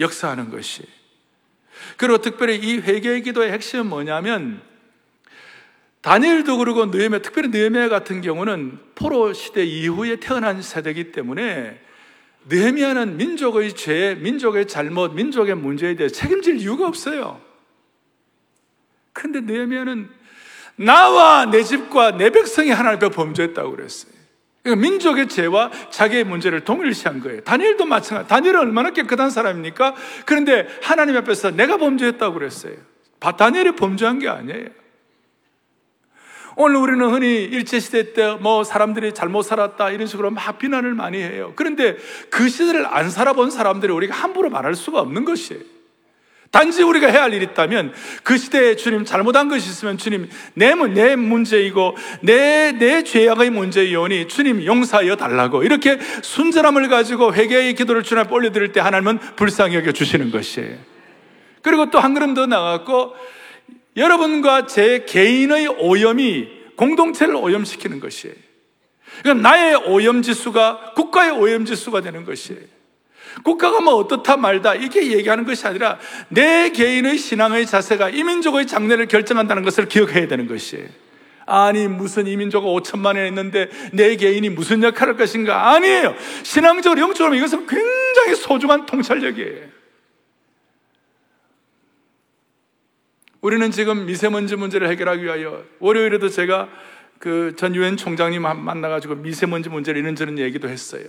역사하는 0.00 0.48
것이. 0.48 0.82
그리고 1.98 2.16
특별히 2.16 2.56
이 2.56 2.78
회개의 2.78 3.20
기도의 3.20 3.52
핵심은 3.52 3.88
뭐냐면 3.88 4.62
다니엘도 6.00 6.56
그러고 6.56 6.86
느헤미야, 6.86 7.20
특별히 7.20 7.50
느헤미야 7.50 7.90
같은 7.90 8.22
경우는 8.22 8.78
포로 8.94 9.34
시대 9.34 9.62
이후에 9.62 10.16
태어난 10.16 10.62
세대이기 10.62 11.12
때문에 11.12 11.78
느헤미야는 12.48 13.18
민족의 13.18 13.74
죄, 13.74 14.14
민족의 14.14 14.68
잘못, 14.68 15.12
민족의 15.12 15.54
문제에 15.54 15.94
대해 15.96 16.08
책임질 16.08 16.60
이유가 16.60 16.86
없어요. 16.86 17.42
그런데 19.12 19.42
느헤미야는 19.42 20.15
나와 20.76 21.46
내 21.46 21.62
집과 21.62 22.12
내 22.16 22.30
백성이 22.30 22.70
하나님 22.70 22.96
앞에 22.96 23.08
범죄했다고 23.08 23.70
그랬어요. 23.72 24.12
그러니까 24.62 24.88
민족의 24.88 25.28
죄와 25.28 25.70
자기의 25.90 26.24
문제를 26.24 26.64
동일시한 26.64 27.20
거예요. 27.20 27.40
다니엘도 27.42 27.86
마찬가지. 27.86 28.28
다니엘은 28.28 28.60
얼마나 28.60 28.90
깨끗한 28.90 29.30
사람입니까? 29.30 29.94
그런데 30.24 30.66
하나님 30.82 31.16
앞에서 31.16 31.50
내가 31.52 31.76
범죄했다고 31.76 32.34
그랬어요. 32.34 32.74
다니엘이 33.20 33.76
범죄한 33.76 34.18
게 34.18 34.28
아니에요. 34.28 34.66
오늘 36.56 36.76
우리는 36.76 37.06
흔히 37.10 37.44
일제시대 37.44 38.14
때 38.14 38.36
뭐 38.40 38.64
사람들이 38.64 39.14
잘못 39.14 39.42
살았다 39.42 39.90
이런 39.90 40.06
식으로 40.06 40.30
막 40.30 40.58
비난을 40.58 40.94
많이 40.94 41.18
해요. 41.18 41.52
그런데 41.54 41.96
그 42.30 42.48
시대를 42.48 42.86
안 42.86 43.10
살아본 43.10 43.50
사람들이 43.50 43.92
우리가 43.92 44.14
함부로 44.14 44.50
말할 44.50 44.74
수가 44.74 45.00
없는 45.00 45.24
것이에요. 45.24 45.75
단지 46.56 46.82
우리가 46.82 47.08
해야 47.08 47.24
할 47.24 47.34
일이 47.34 47.44
있다면 47.44 47.92
그 48.22 48.38
시대에 48.38 48.76
주님 48.76 49.04
잘못한 49.04 49.50
것이 49.50 49.68
있으면 49.68 49.98
주님 49.98 50.26
내, 50.54 50.74
내 50.74 51.14
문제이고 51.14 51.94
내, 52.22 52.72
내 52.72 53.04
죄악의 53.04 53.50
문제이오니 53.50 54.28
주님 54.28 54.64
용서하여 54.64 55.16
달라고 55.16 55.64
이렇게 55.64 55.98
순전함을 56.22 56.88
가지고 56.88 57.34
회개의 57.34 57.74
기도를 57.74 58.02
주님 58.02 58.32
올려드릴 58.32 58.72
때 58.72 58.80
하나님은 58.80 59.18
불쌍히 59.36 59.74
여겨 59.76 59.92
주시는 59.92 60.30
것이에요. 60.30 60.78
그리고 61.60 61.90
또 61.90 61.98
한 61.98 62.14
걸음 62.14 62.32
더 62.32 62.46
나갔고 62.46 63.14
여러분과 63.98 64.66
제 64.66 65.04
개인의 65.06 65.68
오염이 65.68 66.48
공동체를 66.76 67.34
오염시키는 67.36 68.00
것이에요. 68.00 68.34
그럼 69.22 69.42
나의 69.42 69.74
오염지수가 69.74 70.92
국가의 70.94 71.32
오염지수가 71.32 72.00
되는 72.00 72.24
것이에요. 72.24 72.75
국가가 73.42 73.80
뭐 73.80 73.94
어떻다 73.94 74.36
말다 74.36 74.74
이게 74.74 75.12
얘기하는 75.12 75.44
것이 75.44 75.66
아니라 75.66 75.98
내 76.28 76.70
개인의 76.70 77.18
신앙의 77.18 77.66
자세가 77.66 78.10
이민족의 78.10 78.66
장래를 78.66 79.06
결정한다는 79.06 79.62
것을 79.62 79.88
기억해야 79.88 80.28
되는 80.28 80.46
것이에요. 80.46 80.86
아니 81.46 81.86
무슨 81.86 82.26
이민족가 82.26 82.66
5천만 82.68 83.06
원 83.06 83.18
했는데 83.18 83.68
내 83.92 84.16
개인이 84.16 84.48
무슨 84.50 84.82
역할을 84.82 85.14
할 85.14 85.16
것인가? 85.16 85.72
아니에요. 85.72 86.14
신앙적으로 86.42 87.00
영적으로 87.00 87.34
이것은 87.36 87.66
굉장히 87.66 88.34
소중한 88.34 88.86
통찰력이에요. 88.86 89.76
우리는 93.42 93.70
지금 93.70 94.06
미세먼지 94.06 94.56
문제를 94.56 94.88
해결하기 94.88 95.22
위하여 95.22 95.64
월요일에도 95.78 96.28
제가 96.28 96.68
그 97.18 97.54
전 97.56 97.74
유엔 97.74 97.96
총장님 97.96 98.42
만나가지고 98.42 99.16
미세먼지 99.16 99.68
문제를 99.68 100.00
이런저런 100.00 100.38
얘기도 100.38 100.68
했어요. 100.68 101.04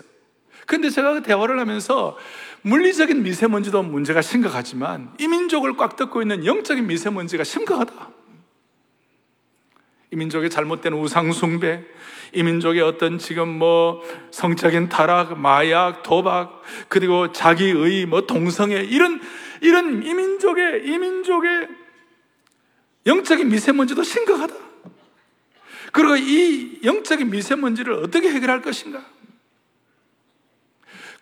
근데 0.68 0.90
제가 0.90 1.14
그 1.14 1.24
대화를 1.24 1.58
하면서 1.60 2.18
물리적인 2.62 3.24
미세먼지도 3.24 3.82
문제가 3.84 4.22
심각하지만 4.22 5.14
이민족을 5.18 5.78
꽉 5.78 5.96
덮고 5.96 6.22
있는 6.22 6.46
영적인 6.46 6.86
미세먼지가 6.86 7.44
심각하다. 7.44 8.10
이민족의 10.12 10.50
잘못된 10.50 10.94
우상숭배, 10.94 11.84
이민족의 12.34 12.82
어떤 12.82 13.18
지금 13.18 13.48
뭐 13.48 14.02
성적인 14.32 14.90
타락, 14.90 15.40
마약, 15.40 16.04
도박, 16.04 16.62
그리고 16.90 17.32
자기의 17.32 18.06
뭐 18.06 18.22
동성애, 18.28 18.84
이런, 18.84 19.22
이런 19.62 20.04
이민족의, 20.04 20.86
이민족의 20.86 21.68
영적인 23.06 23.48
미세먼지도 23.48 24.04
심각하다. 24.04 24.54
그리고 25.94 26.18
이 26.18 26.80
영적인 26.84 27.30
미세먼지를 27.30 27.94
어떻게 27.94 28.30
해결할 28.30 28.62
것인가? 28.62 29.04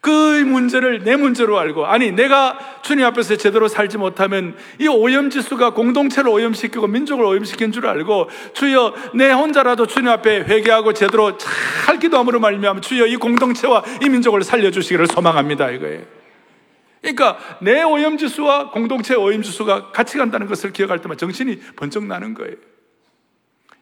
그 0.06 0.44
문제를 0.44 1.04
내 1.04 1.16
문제로 1.16 1.58
알고, 1.58 1.88
아니, 1.88 2.12
내가 2.12 2.60
주님 2.84 3.04
앞에서 3.06 3.38
제대로 3.38 3.68
살지 3.68 3.98
못하면 3.98 4.56
이 4.80 4.88
오염지수가 4.88 5.72
공동체를 5.72 6.30
오염시키고 6.30 6.86
민족을 6.86 7.26
오염시킨 7.26 7.72
줄 7.72 7.88
알고, 7.88 8.30
주여, 8.54 8.94
내 9.16 9.32
혼자라도 9.32 9.88
주님 9.88 10.10
앞에 10.10 10.42
회개하고 10.42 10.94
제대로 10.94 11.36
잘 11.40 11.98
기도함으로 11.98 12.40
말미암아 12.40 12.82
주여 12.82 13.08
이 13.08 13.16
공동체와 13.16 13.84
이 14.04 14.10
민족을 14.10 14.44
살려주시기를 14.44 15.08
소망합니다. 15.08 15.72
이거예요. 15.72 16.04
그러니까 17.02 17.40
내 17.62 17.82
오염지수와 17.82 18.70
공동체의 18.70 19.20
오염지수가 19.20 19.92
같이 19.92 20.20
간다는 20.20 20.46
것을 20.46 20.72
기억할 20.72 21.02
때마다 21.02 21.18
정신이 21.18 21.60
번쩍 21.76 22.06
나는 22.06 22.36
거예요. 22.36 22.54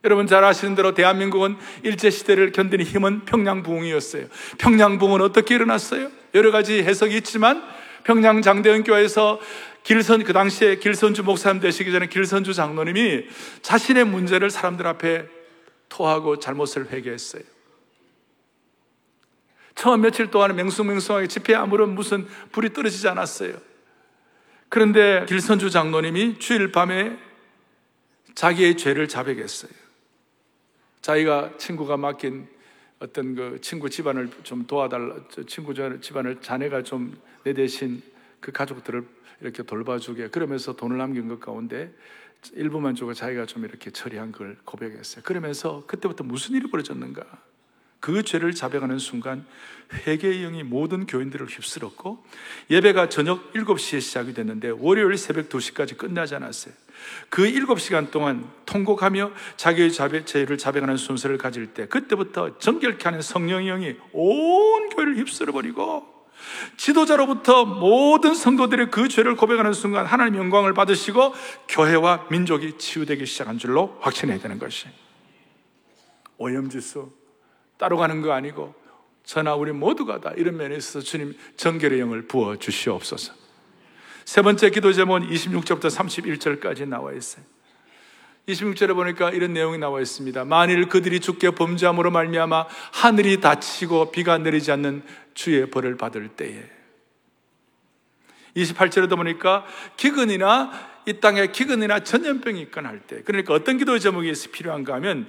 여러분 0.04 0.28
잘 0.28 0.44
아시는 0.44 0.76
대로 0.76 0.94
대한민국은 0.94 1.56
일제시대를 1.84 2.52
견디는 2.52 2.84
힘은 2.84 3.26
평양부흥이었어요. 3.26 4.28
평양부흥은 4.58 5.22
어떻게 5.22 5.56
일어났어요? 5.56 6.12
여러 6.34 6.52
가지 6.52 6.84
해석이 6.84 7.16
있지만 7.18 7.64
평양 8.04 8.42
장대현 8.42 8.84
교회에서 8.84 9.40
길선, 9.84 10.24
그 10.24 10.34
당시에 10.34 10.76
길선주 10.76 11.24
목사님 11.24 11.62
되시기 11.62 11.92
전에 11.92 12.08
길선주 12.08 12.54
장로님이 12.54 13.28
자신의 13.62 14.06
문제를 14.06 14.50
사람들 14.50 14.86
앞에 14.88 15.26
토하고 15.88 16.40
잘못을 16.40 16.90
회개했어요. 16.92 17.44
처음 19.76 20.02
며칠 20.02 20.28
동안은 20.28 20.56
맹숭맹숭하게 20.58 21.28
집회에 21.28 21.56
아무런 21.56 21.96
무슨 21.96 22.28
불이 22.52 22.74
떨어지지 22.74 23.08
않았어요. 23.08 23.54
그런데 24.68 25.26
길선주 25.30 25.70
장로님이 25.70 26.40
주일 26.40 26.72
밤에 26.72 27.18
자기의 28.36 28.76
죄를 28.78 29.08
자백했어요. 29.08 29.83
자기가 31.04 31.58
친구가 31.58 31.98
맡긴 31.98 32.48
어떤 33.00 33.36
그 33.36 33.62
친구 33.62 33.90
집안을 33.90 34.32
좀 34.42 34.66
도와달라, 34.66 35.18
친구 35.46 35.76
집안을 35.76 36.42
자네가 36.42 36.82
좀 36.82 37.34
내 37.44 37.54
대신 37.54 38.02
그 38.40 38.52
가족들을 38.52 39.06
이렇게 39.42 39.64
돌봐주게 39.64 40.30
그러면서 40.30 40.76
돈을 40.76 40.98
남긴 40.98 41.28
것 41.28 41.40
가운데 41.40 41.94
일부만 42.54 42.96
주고 42.96 43.14
자기가 43.14 43.46
좀 43.46 43.66
이렇게 43.66 43.92
처리한 43.92 44.32
걸 44.32 44.58
고백했어요. 44.66 45.24
그러면서 45.24 45.84
그때부터 45.86 46.24
무슨 46.24 46.56
일이 46.56 46.70
벌어졌는가? 46.70 47.26
그 48.04 48.22
죄를 48.22 48.54
자백하는 48.54 49.00
순간 49.00 49.46
회개의 50.06 50.42
영이 50.42 50.64
모든 50.64 51.06
교인들을 51.06 51.48
휩쓸었고 51.48 52.22
예배가 52.70 53.08
저녁 53.08 53.54
7시에 53.54 54.02
시작이 54.02 54.34
됐는데 54.34 54.72
월요일 54.72 55.18
새벽 55.18 55.48
2시까지 55.48 55.98
끝나지 55.98 56.36
않았어요. 56.36 56.74
그 57.30 57.44
7시간 57.44 58.12
동안 58.12 58.52
통곡하며 58.66 59.32
자기의 59.56 59.94
자백, 59.94 60.26
죄를 60.26 60.58
자백하는 60.58 60.98
순서를 60.98 61.38
가질 61.38 61.68
때 61.68 61.88
그때부터 61.88 62.58
정결케 62.58 63.06
하는 63.06 63.22
성령의 63.22 63.68
영이 63.68 63.96
온 64.12 64.90
교회를 64.90 65.16
휩쓸어버리고 65.20 66.28
지도자로부터 66.76 67.64
모든 67.64 68.36
성도들의 68.36 68.92
그 68.92 69.08
죄를 69.08 69.38
고백하는 69.38 69.72
순간 69.72 70.06
하나님 70.06 70.36
영광을 70.42 70.74
받으시고 70.74 71.34
교회와 71.70 72.28
민족이 72.30 72.78
치유되기 72.78 73.26
시작한 73.26 73.58
줄로 73.58 73.98
확신해야 74.02 74.40
되는 74.40 74.60
것이 74.60 74.88
오염지수 76.38 77.23
따로 77.78 77.98
가는 77.98 78.22
거 78.22 78.32
아니고 78.34 78.74
저나 79.24 79.56
우리 79.56 79.72
모두가 79.72 80.20
다 80.20 80.32
이런 80.36 80.58
면에 80.58 80.76
있어서 80.76 81.02
주님 81.02 81.36
정결의 81.56 82.00
영을 82.00 82.28
부어 82.28 82.58
주시옵소서. 82.58 83.34
세 84.26 84.42
번째 84.42 84.70
기도 84.70 84.94
제목은 84.94 85.30
26절부터 85.30 85.88
31절까지 85.90 86.88
나와 86.88 87.14
있어요. 87.14 87.46
26절에 88.48 88.94
보니까 88.94 89.30
이런 89.30 89.54
내용이 89.54 89.78
나와 89.78 90.02
있습니다. 90.02 90.44
만일 90.46 90.90
그들이 90.90 91.22
죽게 91.22 91.52
범죄함으로 91.52 92.12
말미암아 92.12 92.68
하늘이 92.92 93.40
닫히고 93.40 94.12
비가 94.12 94.38
내리지 94.38 94.72
않는 94.74 95.04
주의 95.34 95.70
벌을 95.70 95.96
받을 95.96 96.28
때에 96.28 96.70
28절에도 98.58 99.16
보니까 99.16 99.66
기근이나 99.96 100.72
이 101.06 101.20
땅에 101.20 101.48
기근이나 101.48 102.02
전염병이 102.02 102.62
있거나 102.64 102.90
할 102.90 103.00
때, 103.00 103.24
그러니까 103.24 103.54
어떤 103.54 103.78
기도 103.78 103.98
제목이 103.98 104.32
필요한가 104.52 104.94
하면 104.96 105.28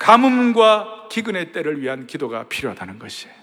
가뭄과 0.00 1.08
기근의 1.10 1.52
때를 1.52 1.80
위한 1.80 2.06
기도가 2.06 2.44
필요하다는 2.48 2.98
것이에요. 2.98 3.34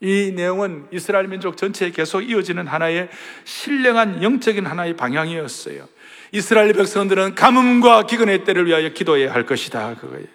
이 0.00 0.32
내용은 0.34 0.88
이스라엘 0.90 1.28
민족 1.28 1.56
전체에 1.56 1.92
계속 1.92 2.22
이어지는 2.22 2.66
하나의 2.66 3.08
신령한 3.44 4.24
영적인 4.24 4.66
하나의 4.66 4.96
방향이었어요. 4.96 5.88
이스라엘 6.32 6.72
백성들은 6.72 7.36
가뭄과 7.36 8.06
기근의 8.06 8.42
때를 8.44 8.66
위하여 8.66 8.88
기도해야 8.88 9.32
할 9.32 9.46
것이다. 9.46 9.94
그거예요. 10.00 10.26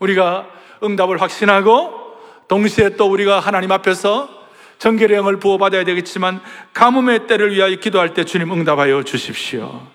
우리가 0.00 0.50
응답을 0.82 1.22
확신하고 1.22 2.16
동시에 2.48 2.96
또 2.96 3.08
우리가 3.08 3.38
하나님 3.38 3.70
앞에서 3.70 4.28
정결의 4.78 5.16
영을 5.16 5.38
부어받아야 5.38 5.84
되겠지만 5.84 6.40
가뭄의 6.74 7.28
때를 7.28 7.54
위하여 7.54 7.76
기도할 7.76 8.14
때 8.14 8.24
주님 8.24 8.52
응답하여 8.52 9.04
주십시오. 9.04 9.86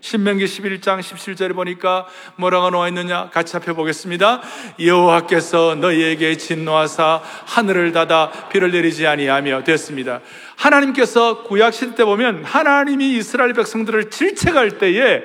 신명기 0.00 0.44
11장 0.44 1.00
17절에 1.00 1.54
보니까 1.54 2.06
뭐라고 2.36 2.70
나와 2.70 2.88
있느냐 2.88 3.30
같이 3.30 3.52
살펴보겠습니다. 3.52 4.42
여호와께서 4.80 5.76
너희에게 5.76 6.36
진노하사 6.36 7.22
하늘을 7.46 7.92
닫아 7.92 8.48
비를 8.48 8.70
내리지 8.70 9.06
아니하며 9.06 9.64
됐습니다. 9.64 10.20
하나님께서 10.56 11.42
구약 11.44 11.74
시대 11.74 11.94
때 11.94 12.04
보면 12.04 12.44
하나님이 12.44 13.16
이스라엘 13.16 13.52
백성들을 13.52 14.10
질책할 14.10 14.78
때에 14.78 15.22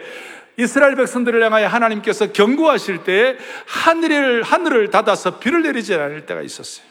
이스라엘 0.57 0.95
백성들을 0.95 1.41
향하여 1.43 1.67
하나님께서 1.67 2.31
경고하실 2.31 3.03
때에 3.03 3.37
하늘을 3.65 4.43
하늘을 4.43 4.89
닫아서 4.89 5.39
비를 5.39 5.63
내리지 5.63 5.93
않을 5.93 6.25
때가 6.25 6.41
있었어요. 6.41 6.85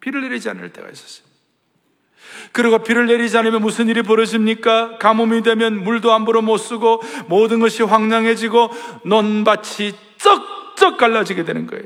비를 0.00 0.22
내리지 0.22 0.48
않을 0.50 0.72
때가 0.72 0.88
있었어요. 0.88 1.21
그리고 2.52 2.78
비를 2.78 3.06
내리지 3.06 3.36
않으면 3.38 3.62
무슨 3.62 3.88
일이 3.88 4.02
벌어집니까? 4.02 4.98
가뭄이 4.98 5.42
되면 5.42 5.82
물도 5.82 6.12
함부로 6.12 6.42
못 6.42 6.58
쓰고 6.58 7.02
모든 7.26 7.60
것이 7.60 7.82
황량해지고 7.82 8.70
논밭이 9.04 9.92
쩍쩍 10.18 10.98
갈라지게 10.98 11.44
되는 11.44 11.66
거예요. 11.66 11.84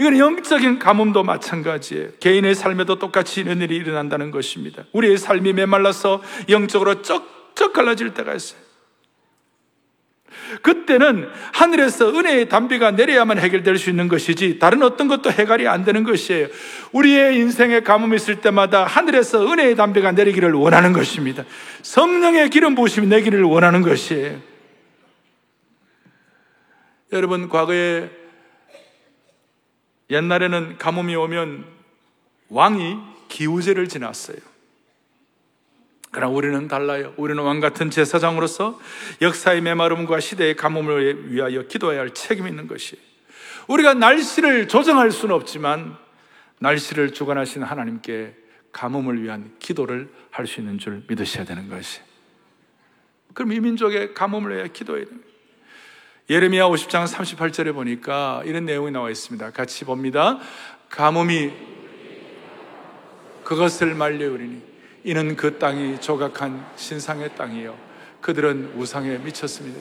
이건 0.00 0.18
영적인 0.18 0.78
가뭄도 0.78 1.22
마찬가지예요. 1.22 2.10
개인의 2.20 2.54
삶에도 2.54 2.98
똑같이 2.98 3.40
이런 3.40 3.60
일이 3.60 3.76
일어난다는 3.76 4.30
것입니다. 4.30 4.84
우리의 4.92 5.16
삶이 5.16 5.52
메말라서 5.52 6.22
영적으로 6.48 7.02
쩍쩍 7.02 7.72
갈라질 7.72 8.12
때가 8.12 8.34
있어요. 8.34 8.71
그때는 10.62 11.28
하늘에서 11.52 12.10
은혜의 12.10 12.48
담비가 12.48 12.92
내려야만 12.92 13.38
해결될 13.38 13.78
수 13.78 13.90
있는 13.90 14.08
것이지 14.08 14.58
다른 14.58 14.82
어떤 14.82 15.08
것도 15.08 15.30
해결이 15.30 15.68
안 15.68 15.84
되는 15.84 16.04
것이에요. 16.04 16.48
우리의 16.92 17.36
인생에 17.36 17.80
가뭄이 17.80 18.16
있을 18.16 18.40
때마다 18.40 18.84
하늘에서 18.84 19.50
은혜의 19.50 19.76
담비가 19.76 20.12
내리기를 20.12 20.52
원하는 20.52 20.92
것입니다. 20.92 21.44
성령의 21.82 22.50
기름 22.50 22.74
부으심이 22.74 23.06
내기를 23.06 23.42
원하는 23.42 23.82
것이에요. 23.82 24.40
여러분 27.12 27.48
과거에 27.48 28.10
옛날에는 30.10 30.78
가뭄이 30.78 31.14
오면 31.14 31.64
왕이 32.48 32.96
기우제를 33.28 33.88
지났어요. 33.88 34.51
그러나 36.12 36.30
우리는 36.30 36.68
달라요. 36.68 37.14
우리는 37.16 37.42
왕 37.42 37.58
같은 37.60 37.90
제사장으로서 37.90 38.78
역사의 39.22 39.62
메마름과 39.62 40.20
시대의 40.20 40.56
가뭄을 40.56 41.32
위하여 41.32 41.62
기도해야 41.62 42.00
할 42.00 42.12
책임이 42.12 42.50
있는 42.50 42.66
것이 42.66 42.98
우리가 43.66 43.94
날씨를 43.94 44.68
조정할 44.68 45.10
수는 45.10 45.34
없지만 45.34 45.96
날씨를 46.58 47.14
주관하신 47.14 47.62
하나님께 47.62 48.36
가뭄을 48.72 49.22
위한 49.22 49.54
기도를 49.58 50.10
할 50.30 50.46
수 50.46 50.60
있는 50.60 50.78
줄 50.78 51.02
믿으셔야 51.08 51.44
되는 51.44 51.68
것이. 51.68 52.00
그럼 53.32 53.52
이 53.52 53.60
민족의 53.60 54.12
가뭄을 54.12 54.54
위해 54.54 54.68
기도해야 54.70 55.06
됩니다. 55.06 55.28
예레미야 56.28 56.64
50장 56.64 57.06
38절에 57.06 57.72
보니까 57.72 58.42
이런 58.44 58.66
내용이 58.66 58.90
나와 58.90 59.10
있습니다. 59.10 59.50
같이 59.52 59.86
봅니다. 59.86 60.38
가뭄이 60.90 61.52
그것을 63.44 63.94
말려오리니 63.94 64.71
이는 65.04 65.36
그 65.36 65.58
땅이 65.58 66.00
조각한 66.00 66.64
신상의 66.76 67.34
땅이요. 67.34 67.76
그들은 68.20 68.74
우상에 68.76 69.18
미쳤습니다. 69.18 69.80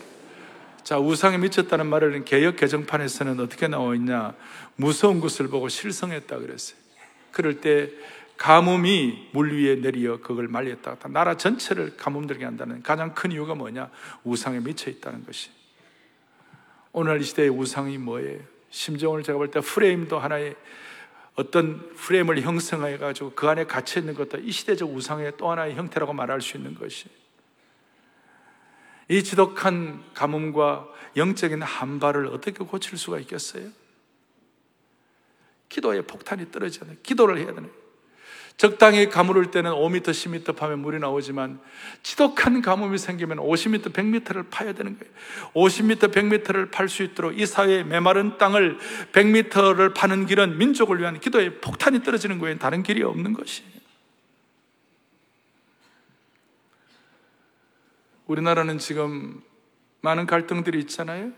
자, 0.84 0.98
우상에 0.98 1.38
미쳤다는 1.38 1.86
말을 1.88 2.26
개혁 2.26 2.56
개정판에서는 2.56 3.40
어떻게 3.40 3.68
나와 3.68 3.94
있냐? 3.96 4.34
무서운 4.76 5.20
것을 5.20 5.48
보고 5.48 5.70
실성했다 5.70 6.40
그랬어요. 6.40 6.78
그럴 7.32 7.62
때 7.62 7.92
가뭄이 8.38 9.30
물 9.32 9.54
위에 9.54 9.76
내리어 9.76 10.22
그걸 10.22 10.48
말렸다. 10.48 10.98
나라 11.10 11.38
전체를 11.38 11.98
가뭄 11.98 12.26
들게 12.26 12.46
한다는 12.46 12.82
가장 12.82 13.14
큰 13.14 13.32
이유가 13.32 13.54
뭐냐? 13.54 13.92
우상에 14.24 14.60
미쳐 14.60 14.90
있다는 14.90 15.24
것이. 15.24 15.52
오늘 16.94 17.22
이 17.22 17.24
시대의 17.24 17.50
우상이 17.50 18.00
뭐예요? 18.00 18.40
오늘 19.08 19.22
제가 19.22 19.38
볼 19.38 19.52
때 19.52 19.60
프레임도 19.60 20.18
하나의 20.18 20.56
어떤 21.42 21.94
프레임을 21.96 22.42
형성해 22.42 22.98
가지고 22.98 23.32
그 23.36 23.50
안에 23.50 23.66
갇혀 23.66 24.00
있는 24.00 24.14
것도 24.14 24.38
이 24.38 24.52
시대적 24.52 24.94
우상의 24.94 25.34
또 25.38 25.50
하나의 25.50 25.76
형태라고 25.76 26.14
말할 26.14 26.42
수 26.42 26.58
있는 26.58 26.76
것이 26.76 27.10
이 29.10 29.24
지독한 29.24 30.04
가뭄과 30.14 30.88
영적인 31.18 31.62
한발을 31.62 32.28
어떻게 32.28 32.64
고칠 32.64 32.98
수가 32.98 33.20
있겠어요? 33.20 33.70
기도에 35.68 36.02
폭탄이 36.02 36.52
떨어지잖아요. 36.52 36.98
기도를 37.02 37.40
해야 37.40 37.54
되는 37.54 37.72
적당히 38.62 39.10
가물을 39.10 39.50
때는 39.50 39.71
5m, 39.71 40.04
10m 40.04 40.56
파면 40.56 40.82
물이 40.82 41.00
나오지만 41.00 41.60
지독한 42.04 42.62
가뭄이 42.62 43.00
생기면 43.00 43.39
50m, 43.39 43.91
100m를 43.91 44.52
파야 44.52 44.71
되는 44.71 45.00
거예요. 45.00 45.12
50m, 45.56 46.13
100m를 46.13 46.69
팔 46.69 46.88
수 46.88 47.02
있도록 47.02 47.39
이 47.39 47.47
사회의 47.47 47.84
메마른 47.84 48.38
땅을 48.38 48.78
100m를 49.13 49.95
파는 49.95 50.28
길은 50.28 50.60
민족을 50.60 51.00
위한 51.00 51.19
기도에 51.19 51.60
폭탄이 51.60 52.04
떨어지는 52.04 52.38
거예요. 52.38 52.60
다른 52.60 52.84
길이 52.84 53.02
없는 53.02 53.34
것이에요. 53.34 53.71
우리나라는 58.28 58.78
지금 58.78 59.41
많은 60.02 60.28
갈등들이 60.28 60.78
있잖아요. 60.82 61.32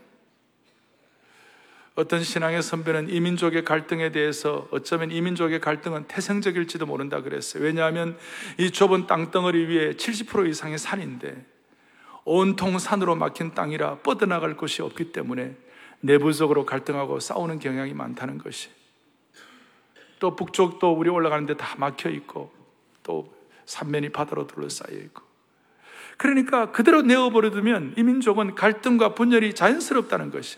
어떤 1.95 2.23
신앙의 2.23 2.63
선배는 2.63 3.09
이민족의 3.09 3.65
갈등에 3.65 4.11
대해서 4.11 4.67
어쩌면 4.71 5.11
이민족의 5.11 5.59
갈등은 5.59 6.05
태생적일지도 6.07 6.87
모른다 6.87 7.21
그랬어요. 7.21 7.63
왜냐하면 7.63 8.17
이 8.57 8.71
좁은 8.71 9.05
땅덩어리 9.05 9.65
위에 9.67 9.93
70% 9.93 10.49
이상의 10.49 10.79
산인데 10.79 11.45
온통 12.25 12.79
산으로 12.79 13.15
막힌 13.15 13.53
땅이라 13.53 13.99
뻗어나갈 13.99 14.57
곳이 14.57 14.81
없기 14.81 15.11
때문에 15.11 15.55
내부적으로 15.99 16.65
갈등하고 16.65 17.19
싸우는 17.19 17.59
경향이 17.59 17.93
많다는 17.93 18.39
것이. 18.39 18.69
또 20.19 20.35
북쪽도 20.35 20.93
우리 20.93 21.09
올라가는데 21.09 21.57
다 21.57 21.75
막혀 21.77 22.09
있고 22.09 22.51
또 23.03 23.33
산면이 23.65 24.09
바다로 24.09 24.47
둘러싸여 24.47 24.97
있고. 24.97 25.21
그러니까 26.17 26.71
그대로 26.71 27.01
내어버려두면 27.01 27.95
이 27.97 28.03
민족은 28.03 28.55
갈등과 28.55 29.13
분열이 29.13 29.53
자연스럽다는 29.53 30.31
것이 30.31 30.57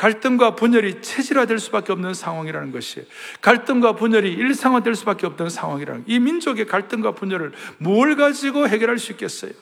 갈등과 0.00 0.54
분열이 0.54 1.02
체질화될 1.02 1.58
수밖에 1.58 1.92
없는 1.92 2.14
상황이라는 2.14 2.72
것이 2.72 3.06
갈등과 3.42 3.96
분열이 3.96 4.32
일상화될 4.32 4.94
수밖에 4.94 5.26
없는 5.26 5.50
상황이라는 5.50 6.04
이 6.06 6.18
민족의 6.18 6.66
갈등과 6.66 7.12
분열을 7.12 7.52
뭘 7.76 8.16
가지고 8.16 8.66
해결할 8.66 8.98
수 8.98 9.12
있겠어요? 9.12 9.52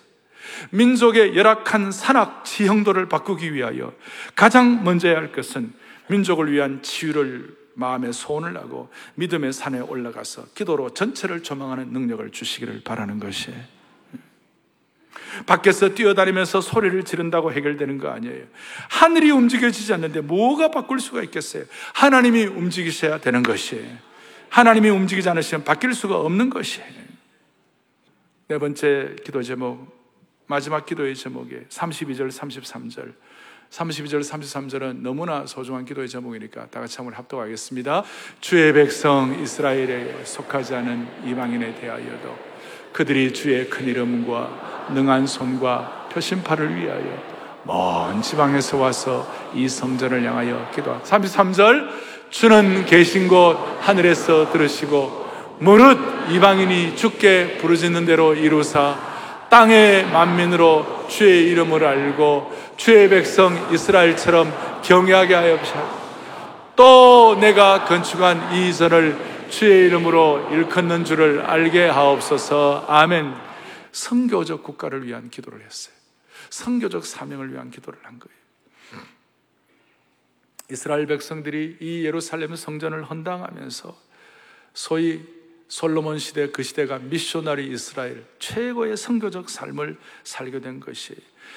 민족의 0.70 1.36
열악한 1.36 1.90
산악 1.90 2.44
지형도를 2.44 3.08
바꾸기 3.08 3.52
위하여 3.52 3.92
가장 4.36 4.84
먼저 4.84 5.08
해야 5.08 5.16
할 5.16 5.32
것은 5.32 5.72
민족을 6.06 6.52
위한 6.52 6.82
치유를 6.82 7.56
마음에 7.74 8.12
소원을 8.12 8.56
하고 8.56 8.90
믿음의 9.16 9.52
산에 9.52 9.80
올라가서 9.80 10.46
기도로 10.54 10.94
전체를 10.94 11.42
조망하는 11.42 11.88
능력을 11.88 12.30
주시기를 12.30 12.82
바라는 12.84 13.18
것이에요. 13.18 13.77
밖에서 15.46 15.90
뛰어다니면서 15.94 16.60
소리를 16.60 17.02
지른다고 17.04 17.52
해결되는 17.52 17.98
거 17.98 18.08
아니에요. 18.08 18.44
하늘이 18.90 19.30
움직여지지 19.30 19.92
않는데 19.94 20.20
뭐가 20.20 20.70
바꿀 20.70 21.00
수가 21.00 21.22
있겠어요? 21.24 21.64
하나님이 21.94 22.44
움직이셔야 22.44 23.20
되는 23.20 23.42
것이에요. 23.42 24.08
하나님이 24.50 24.88
움직이지 24.90 25.28
않으시면 25.28 25.64
바뀔 25.64 25.94
수가 25.94 26.18
없는 26.20 26.50
것이에요. 26.50 27.08
네 28.48 28.58
번째 28.58 29.16
기도 29.24 29.42
제목, 29.42 29.98
마지막 30.46 30.86
기도의 30.86 31.14
제목에 31.14 31.64
32절, 31.68 32.30
33절. 32.30 33.12
32절, 33.70 34.20
33절은 34.20 35.02
너무나 35.02 35.44
소중한 35.44 35.84
기도의 35.84 36.08
제목이니까 36.08 36.68
다 36.68 36.80
같이 36.80 36.96
한번 36.96 37.14
합독하겠습니다. 37.14 38.02
주의 38.40 38.72
백성 38.72 39.38
이스라엘에 39.38 40.24
속하지 40.24 40.74
않은 40.76 41.26
이방인에 41.26 41.74
대하여도 41.74 42.47
그들이 42.92 43.32
주의 43.32 43.68
큰 43.68 43.86
이름과 43.86 44.88
능한 44.94 45.26
손과 45.26 46.08
표심파를 46.12 46.74
위하여 46.76 47.38
먼 47.64 48.22
지방에서 48.22 48.78
와서 48.78 49.26
이 49.54 49.68
성전을 49.68 50.24
향하여 50.24 50.70
기도하. 50.74 51.00
33절 51.02 51.88
주는 52.30 52.84
계신 52.86 53.28
곳 53.28 53.58
하늘에서 53.80 54.50
들으시고 54.52 55.28
무릇 55.58 55.98
이방인이 56.30 56.96
주께 56.96 57.58
부르짖는 57.58 58.06
대로 58.06 58.34
이루사 58.34 58.96
땅의 59.50 60.06
만민으로 60.06 61.06
주의 61.08 61.48
이름을 61.50 61.84
알고 61.84 62.52
주의 62.76 63.08
백성 63.08 63.56
이스라엘처럼 63.72 64.52
경외하게 64.82 65.34
하여 65.34 65.58
또 66.76 67.36
내가 67.40 67.84
건축한 67.84 68.54
이 68.54 68.72
전을 68.72 69.37
주의 69.50 69.86
이름으로 69.86 70.50
일컫는 70.50 71.04
줄을 71.04 71.40
알게 71.40 71.86
하옵소서. 71.86 72.86
아멘. 72.88 73.34
성교적 73.92 74.62
국가를 74.62 75.06
위한 75.06 75.30
기도를 75.30 75.64
했어요. 75.64 75.94
성교적 76.50 77.04
사명을 77.04 77.52
위한 77.52 77.70
기도를 77.70 77.98
한 78.02 78.18
거예요. 78.18 78.38
이스라엘 80.70 81.06
백성들이 81.06 81.78
이 81.80 82.04
예루살렘 82.04 82.54
성전을 82.54 83.04
헌당하면서 83.04 83.96
소위 84.74 85.22
솔로몬 85.68 86.18
시대 86.18 86.50
그 86.50 86.62
시대가 86.62 86.98
미셔너리 86.98 87.68
이스라엘 87.68 88.24
최고의 88.38 88.96
성교적 88.96 89.50
삶을 89.50 89.98
살게 90.24 90.60
된 90.60 90.80
것이 90.80 91.14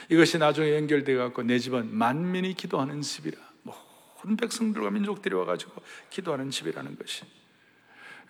이것이 0.09 0.37
나중에 0.37 0.75
연결되어 0.75 1.17
갖고 1.17 1.43
내 1.43 1.59
집은 1.59 1.93
만민이 1.95 2.53
기도하는 2.55 3.01
집이라 3.01 3.37
모든 3.63 4.37
백성들과 4.37 4.91
민족들이 4.91 5.35
와가지고 5.35 5.81
기도하는 6.09 6.49
집이라는 6.49 6.97
것이 6.97 7.23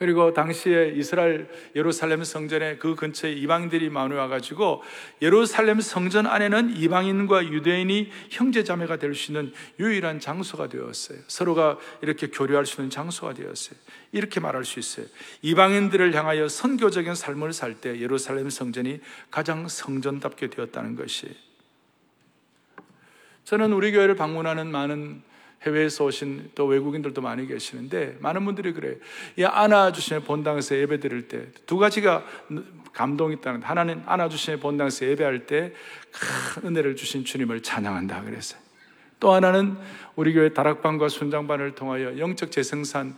그리고 0.01 0.33
당시에 0.33 0.93
이스라엘 0.95 1.47
예루살렘 1.75 2.23
성전에 2.23 2.77
그 2.77 2.95
근처에 2.95 3.33
이방들이 3.33 3.91
많이 3.91 4.15
와가지고 4.15 4.81
예루살렘 5.21 5.79
성전 5.79 6.25
안에는 6.25 6.75
이방인과 6.75 7.45
유대인이 7.45 8.09
형제자매가 8.31 8.97
될 8.97 9.13
수 9.13 9.31
있는 9.31 9.53
유일한 9.79 10.19
장소가 10.19 10.69
되었어요. 10.69 11.19
서로가 11.27 11.77
이렇게 12.01 12.31
교류할 12.31 12.65
수 12.65 12.81
있는 12.81 12.89
장소가 12.89 13.35
되었어요. 13.35 13.77
이렇게 14.11 14.39
말할 14.39 14.65
수 14.65 14.79
있어요. 14.79 15.05
이방인들을 15.43 16.15
향하여 16.15 16.47
선교적인 16.47 17.13
삶을 17.13 17.53
살 17.53 17.75
때 17.75 17.99
예루살렘 17.99 18.49
성전이 18.49 19.01
가장 19.29 19.67
성전답게 19.67 20.49
되었다는 20.49 20.95
것이. 20.95 21.27
저는 23.43 23.71
우리 23.71 23.91
교회를 23.91 24.15
방문하는 24.15 24.65
많은 24.71 25.21
해외에서 25.63 26.05
오신 26.05 26.51
또 26.55 26.65
외국인들도 26.65 27.21
많이 27.21 27.47
계시는데 27.47 28.17
많은 28.19 28.45
분들이 28.45 28.73
그래요. 28.73 28.95
이 29.37 29.43
안아주시는 29.43 30.23
본당에서 30.23 30.75
예배 30.75 30.99
드릴 30.99 31.27
때 31.27 31.47
두 31.65 31.77
가지가 31.77 32.23
감동이 32.93 33.35
있다는 33.35 33.61
하나는 33.63 34.03
안아주시는 34.05 34.59
본당에서 34.59 35.05
예배할 35.07 35.45
때 35.45 35.73
큰 36.11 36.67
은혜를 36.69 36.95
주신 36.95 37.23
주님을 37.23 37.61
찬양한다 37.61 38.23
그랬어요. 38.23 38.59
또 39.19 39.31
하나는 39.33 39.77
우리 40.15 40.33
교회 40.33 40.49
다락방과 40.49 41.07
순장반을 41.09 41.75
통하여 41.75 42.17
영적 42.17 42.51
재생산 42.51 43.15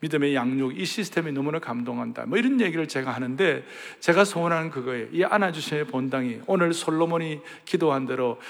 믿음의 0.00 0.34
양육 0.34 0.78
이 0.78 0.84
시스템이 0.84 1.30
너무나 1.30 1.60
감동한다. 1.60 2.26
뭐 2.26 2.36
이런 2.36 2.60
얘기를 2.60 2.88
제가 2.88 3.12
하는데 3.12 3.64
제가 4.00 4.24
소원하는 4.24 4.68
그거예요. 4.70 5.06
이 5.12 5.22
안아주시는 5.22 5.86
본당이 5.86 6.40
오늘 6.46 6.74
솔로몬이 6.74 7.40
기도한 7.64 8.06
대로 8.06 8.40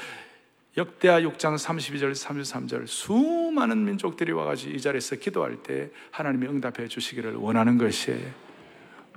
역대하 0.77 1.21
6장 1.21 1.55
32절 1.55 2.13
33절 2.13 2.87
수많은 2.87 3.85
민족들이 3.85 4.33
와가지고 4.33 4.73
이 4.73 4.81
자리에서 4.81 5.17
기도할 5.17 5.57
때 5.63 5.91
하나님이 6.11 6.47
응답해 6.47 6.89
주시기를 6.89 7.35
원하는 7.35 7.77
것이에요. 7.77 8.31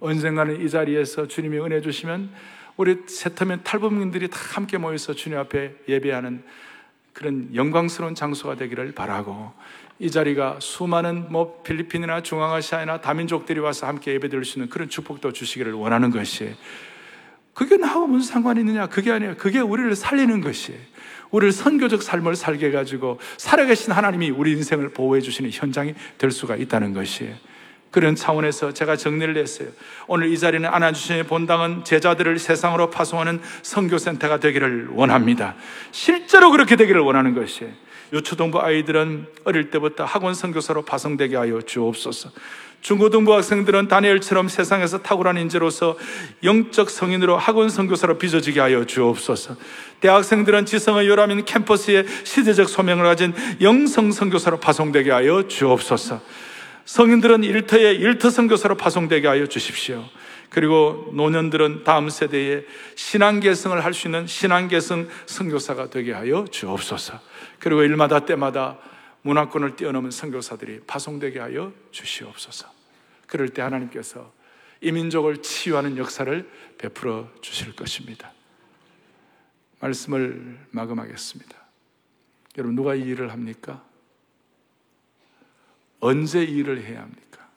언젠가는 0.01 0.61
이 0.61 0.69
자리에서 0.69 1.27
주님이 1.27 1.59
은혜 1.59 1.79
주시면 1.79 2.29
우리 2.75 2.97
세터면 3.07 3.63
탈북민들이 3.63 4.29
다 4.29 4.37
함께 4.51 4.77
모여서 4.77 5.13
주님 5.13 5.37
앞에 5.37 5.75
예배하는 5.87 6.43
그런 7.13 7.55
영광스러운 7.55 8.15
장소가 8.15 8.55
되기를 8.55 8.91
바라고 8.91 9.53
이 9.97 10.11
자리가 10.11 10.59
수많은 10.59 11.31
뭐 11.31 11.61
필리핀이나 11.63 12.21
중앙아시아나 12.21 12.99
다민족들이 12.99 13.61
와서 13.61 13.87
함께 13.87 14.11
예배드릴 14.15 14.43
수 14.43 14.59
있는 14.59 14.69
그런 14.69 14.89
축복도 14.89 15.31
주시기를 15.31 15.71
원하는 15.71 16.11
것이에요. 16.11 16.53
그게 17.55 17.77
나하고 17.77 18.05
무슨 18.05 18.33
상관이 18.33 18.59
있느냐? 18.59 18.87
그게 18.87 19.11
아니에요. 19.11 19.35
그게 19.37 19.59
우리를 19.59 19.95
살리는 19.95 20.41
것이에요. 20.41 20.79
우리를 21.31 21.51
선교적 21.53 22.03
삶을 22.03 22.35
살게 22.35 22.67
해가지고 22.67 23.17
살아계신 23.37 23.93
하나님이 23.93 24.29
우리 24.29 24.51
인생을 24.51 24.89
보호해 24.89 25.21
주시는 25.21 25.49
현장이 25.51 25.95
될 26.17 26.31
수가 26.31 26.57
있다는 26.57 26.93
것이에요. 26.93 27.33
그런 27.91 28.13
차원에서 28.13 28.73
제가 28.73 28.97
정리를 28.97 29.37
했어요. 29.37 29.69
오늘 30.07 30.27
이 30.29 30.37
자리는 30.37 30.67
안아주시는 30.67 31.27
본당은 31.27 31.85
제자들을 31.85 32.37
세상으로 32.39 32.89
파송하는 32.89 33.39
선교센터가 33.61 34.41
되기를 34.41 34.89
원합니다. 34.91 35.55
실제로 35.91 36.51
그렇게 36.51 36.75
되기를 36.75 36.99
원하는 36.99 37.33
것이에요. 37.33 37.71
요초동부 38.13 38.59
아이들은 38.59 39.27
어릴 39.45 39.71
때부터 39.71 40.03
학원 40.03 40.33
선교사로 40.33 40.83
파송되게 40.83 41.37
하여 41.37 41.61
주옵소서. 41.61 42.31
중고등부 42.85 43.33
학생들은 43.33 43.87
다니엘처럼 43.87 44.47
세상에서 44.47 44.99
탁월한 44.99 45.37
인재로서 45.39 45.97
영적 46.43 46.91
성인으로 46.91 47.35
학원 47.35 47.67
선교사로 47.67 48.19
빚어지게 48.19 48.59
하여 48.59 48.85
주옵소서. 48.85 49.55
대학생들은 50.01 50.67
지성의 50.67 51.07
요람인 51.07 51.45
캠퍼스에 51.45 52.05
시대적 52.23 52.69
소명을 52.69 53.03
가진 53.03 53.33
영성 53.59 54.11
선교사로 54.11 54.59
파송되게 54.59 55.09
하여 55.09 55.47
주옵소서. 55.47 56.21
성인들은 56.85 57.43
일터에 57.43 57.93
일터 57.93 58.29
선교사로 58.29 58.77
파송되게 58.77 59.27
하여 59.27 59.47
주십시오. 59.47 60.05
그리고 60.51 61.09
노년들은 61.13 61.85
다음 61.85 62.09
세대에 62.09 62.65
신앙 62.93 63.39
계승을 63.39 63.83
할 63.83 63.95
수 63.95 64.09
있는 64.09 64.27
신앙 64.27 64.67
계승 64.67 65.09
선교사가 65.25 65.89
되게 65.89 66.13
하여 66.13 66.45
주옵소서. 66.51 67.19
그리고 67.57 67.81
일마다 67.81 68.19
때마다 68.19 68.77
문화권을 69.25 69.75
뛰어넘은 69.75 70.11
선교사들이 70.11 70.81
파송되게 70.85 71.39
하여 71.39 71.73
주시옵소서. 71.89 72.71
그럴 73.25 73.49
때 73.49 73.63
하나님께서 73.63 74.31
이 74.81 74.91
민족을 74.91 75.41
치유하는 75.41 75.97
역사를 75.97 76.47
베풀어 76.77 77.31
주실 77.41 77.75
것입니다. 77.75 78.31
말씀을 79.79 80.67
마감하겠습니다. 80.69 81.57
여러분, 82.59 82.75
누가 82.75 82.93
이 82.93 83.01
일을 83.01 83.31
합니까? 83.31 83.83
언제 85.99 86.43
이 86.43 86.57
일을 86.57 86.83
해야 86.83 87.01
합니까? 87.01 87.49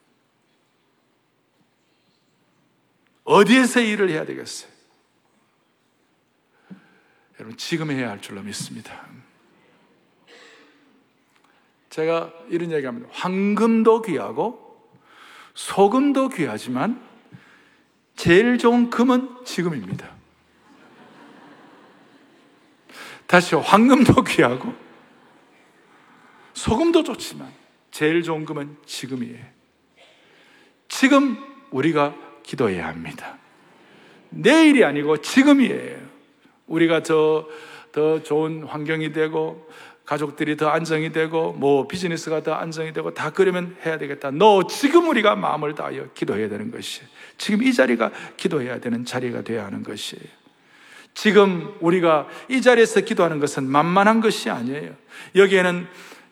어디에서 3.25 3.81
일을 3.81 4.09
해야 4.09 4.25
되겠어요? 4.25 4.73
여러분, 7.39 7.59
지금 7.59 7.91
해야 7.91 8.09
할 8.09 8.23
줄로 8.23 8.43
믿습니다. 8.43 9.07
제가 11.91 12.33
이런 12.49 12.71
얘기 12.73 12.87
합니다. 12.87 13.09
황금도 13.13 14.03
귀하고 14.03 14.91
소금도 15.55 16.29
귀하지만 16.31 17.01
제일 18.15 18.59
좋은 18.59 18.91
금은 18.91 19.45
지금입니다. 19.45 20.11
다시 23.27 23.55
황금도 23.55 24.25
귀하고 24.25 24.73
소금도 26.55 27.05
좋지만 27.05 27.53
제일 27.91 28.23
좋은 28.23 28.45
금은 28.45 28.77
지금이에요. 28.87 29.45
지금 30.89 31.37
우리가 31.71 32.15
기도해야 32.43 32.89
합니다. 32.89 33.39
내일이 34.31 34.85
아니고 34.85 35.19
지금이에요. 35.19 35.99
우리가 36.67 37.03
더, 37.03 37.47
더 37.93 38.23
좋은 38.23 38.65
환경이 38.65 39.13
되고, 39.13 39.69
가족들이 40.09 40.57
더 40.57 40.71
안정이 40.71 41.13
되고, 41.13 41.53
뭐 41.53 41.87
비즈니스가 41.87 42.43
더 42.43 42.55
안정이 42.55 42.95
되고, 42.95 43.13
다 43.13 43.29
그러면 43.29 43.77
해야 43.85 43.99
되겠다. 43.99 44.31
너 44.31 44.67
지금 44.67 45.07
우리가 45.07 45.37
마음을 45.37 45.75
다하여 45.75 46.09
기도해야 46.15 46.49
되는 46.49 46.71
것이. 46.71 47.03
지금 47.37 47.63
이 47.63 47.75
자리가 47.75 48.11
기도해야 48.39 48.81
되는 48.81 49.05
자리가 49.05 49.43
되어야 49.43 49.67
하는 49.67 49.83
것이에요. 49.83 50.25
지금 51.13 51.75
우리가 51.81 52.27
이 52.49 52.63
자리에서 52.63 53.03
기도하는 53.03 53.39
것은 53.39 53.69
만만한 53.69 54.23
것이 54.23 54.49
아니에요. 54.49 54.95
여기에는 55.35 55.87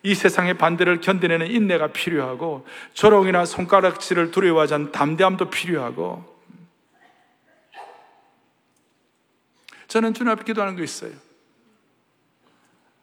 이 0.04 0.14
세상의 0.14 0.56
반대를 0.56 1.02
견뎌내는 1.02 1.50
인내가 1.50 1.88
필요하고 1.88 2.66
조롱이나 2.94 3.44
손가락질을 3.44 4.30
두려워하지 4.30 4.72
않는 4.72 4.92
담대함도 4.92 5.50
필요하고 5.50 6.24
저는 9.88 10.14
주님 10.14 10.32
앞에 10.32 10.44
기도하는 10.44 10.76
거 10.76 10.82
있어요. 10.82 11.26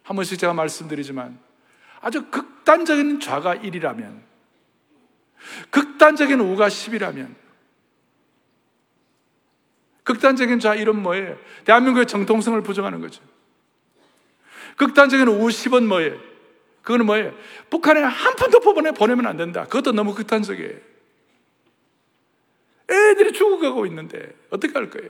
한 0.04 0.16
번씩 0.16 0.38
제가 0.38 0.54
말씀드리지만 0.54 1.40
아주 2.02 2.30
극단적인 2.30 3.20
좌가 3.20 3.56
1이라면 3.56 4.22
극단적인 5.70 6.40
우가 6.40 6.68
10이라면 6.68 7.36
극단적인 10.04 10.60
좌 10.60 10.76
1은 10.76 10.96
뭐예요? 10.96 11.38
대한민국의 11.64 12.08
정통성을 12.08 12.62
부정하는 12.62 13.00
거죠. 13.00 13.24
극단적인 14.76 15.28
우 15.28 15.48
10은 15.48 15.86
뭐예요? 15.86 16.20
그거는 16.82 17.06
뭐예요? 17.06 17.34
북한에 17.70 18.02
한 18.02 18.36
푼도 18.36 18.60
법원에 18.60 18.92
보내면 18.92 19.26
안 19.26 19.38
된다. 19.38 19.64
그것도 19.64 19.94
너무 19.94 20.14
극단적이에요. 20.14 20.78
애들이 22.90 23.32
죽어가고 23.32 23.86
있는데 23.86 24.36
어떻게 24.50 24.74
할 24.74 24.90
거예요? 24.90 25.10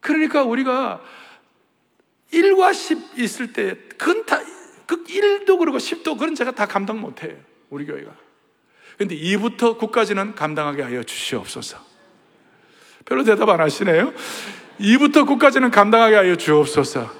그러니까 0.00 0.44
우리가 0.44 1.02
1과 2.32 2.74
10 2.74 3.18
있을 3.18 3.52
때, 3.52 3.76
그건 3.96 4.24
다, 4.26 4.40
그 4.86 5.04
1도 5.04 5.58
그러고 5.58 5.78
10도 5.78 6.18
그런 6.18 6.34
제가 6.34 6.52
다 6.52 6.66
감당 6.66 7.00
못 7.00 7.22
해요. 7.22 7.36
우리 7.70 7.86
교회가. 7.86 8.10
근데 8.98 9.14
2부터 9.16 9.78
9까지는 9.78 10.34
감당하게 10.34 10.82
하여 10.82 11.02
주시옵소서. 11.02 11.78
별로 13.04 13.22
대답 13.24 13.48
안 13.48 13.60
하시네요. 13.60 14.12
2부터 14.80 15.26
9까지는 15.26 15.70
감당하게 15.70 16.16
하여 16.16 16.36
주옵소서. 16.36 17.10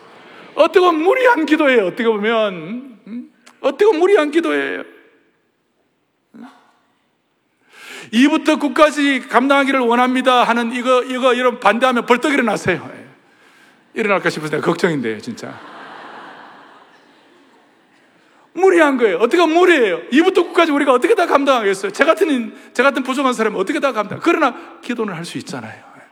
어떻게 0.54 0.80
보면 0.80 1.02
무리한 1.02 1.46
기도예요. 1.46 1.86
어떻게 1.86 2.04
보면. 2.04 2.98
음? 3.06 3.32
어떻게 3.60 3.84
보면 3.84 4.00
무리한 4.00 4.30
기도예요. 4.30 4.84
2부터 8.12 8.60
9까지 8.60 9.28
감당하기를 9.28 9.80
원합니다 9.80 10.44
하는 10.44 10.72
이거, 10.72 11.02
이거, 11.02 11.34
이런 11.34 11.58
반대하면 11.60 12.06
벌떡 12.06 12.32
일어나세요. 12.32 12.88
예. 13.96 14.00
일어날까 14.00 14.30
싶어서 14.30 14.56
내가 14.56 14.66
걱정인데요, 14.66 15.20
진짜. 15.20 15.58
무리한 18.52 18.96
거예요. 18.96 19.18
어떻게 19.18 19.44
무리해요? 19.44 20.00
2부터 20.10 20.52
9까지 20.52 20.74
우리가 20.74 20.92
어떻게 20.92 21.14
다 21.14 21.26
감당하겠어요? 21.26 21.92
제 21.92 22.04
같은, 22.04 22.56
제 22.72 22.82
같은 22.82 23.02
부족한 23.02 23.34
사람은 23.34 23.58
어떻게 23.58 23.80
다 23.80 23.92
감당? 23.92 24.20
그러나 24.22 24.80
기도는 24.80 25.14
할 25.14 25.24
수 25.24 25.36
있잖아요. 25.38 25.84
예. 25.98 26.02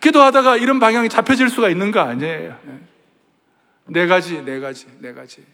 기도하다가 0.00 0.56
이런 0.56 0.80
방향이 0.80 1.08
잡혀질 1.08 1.50
수가 1.50 1.68
있는 1.68 1.90
거 1.90 2.00
아니에요. 2.00 2.58
예. 2.66 2.80
네 3.86 4.06
가지, 4.06 4.42
네 4.42 4.60
가지, 4.60 4.86
네 5.00 5.12
가지. 5.12 5.44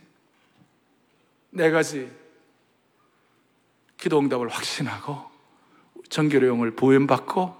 네 1.51 1.71
가지. 1.71 2.11
기도 3.97 4.21
응답을 4.21 4.49
확신하고, 4.49 5.37
정결의 6.09 6.49
용을 6.49 6.73
보연받고 6.73 7.57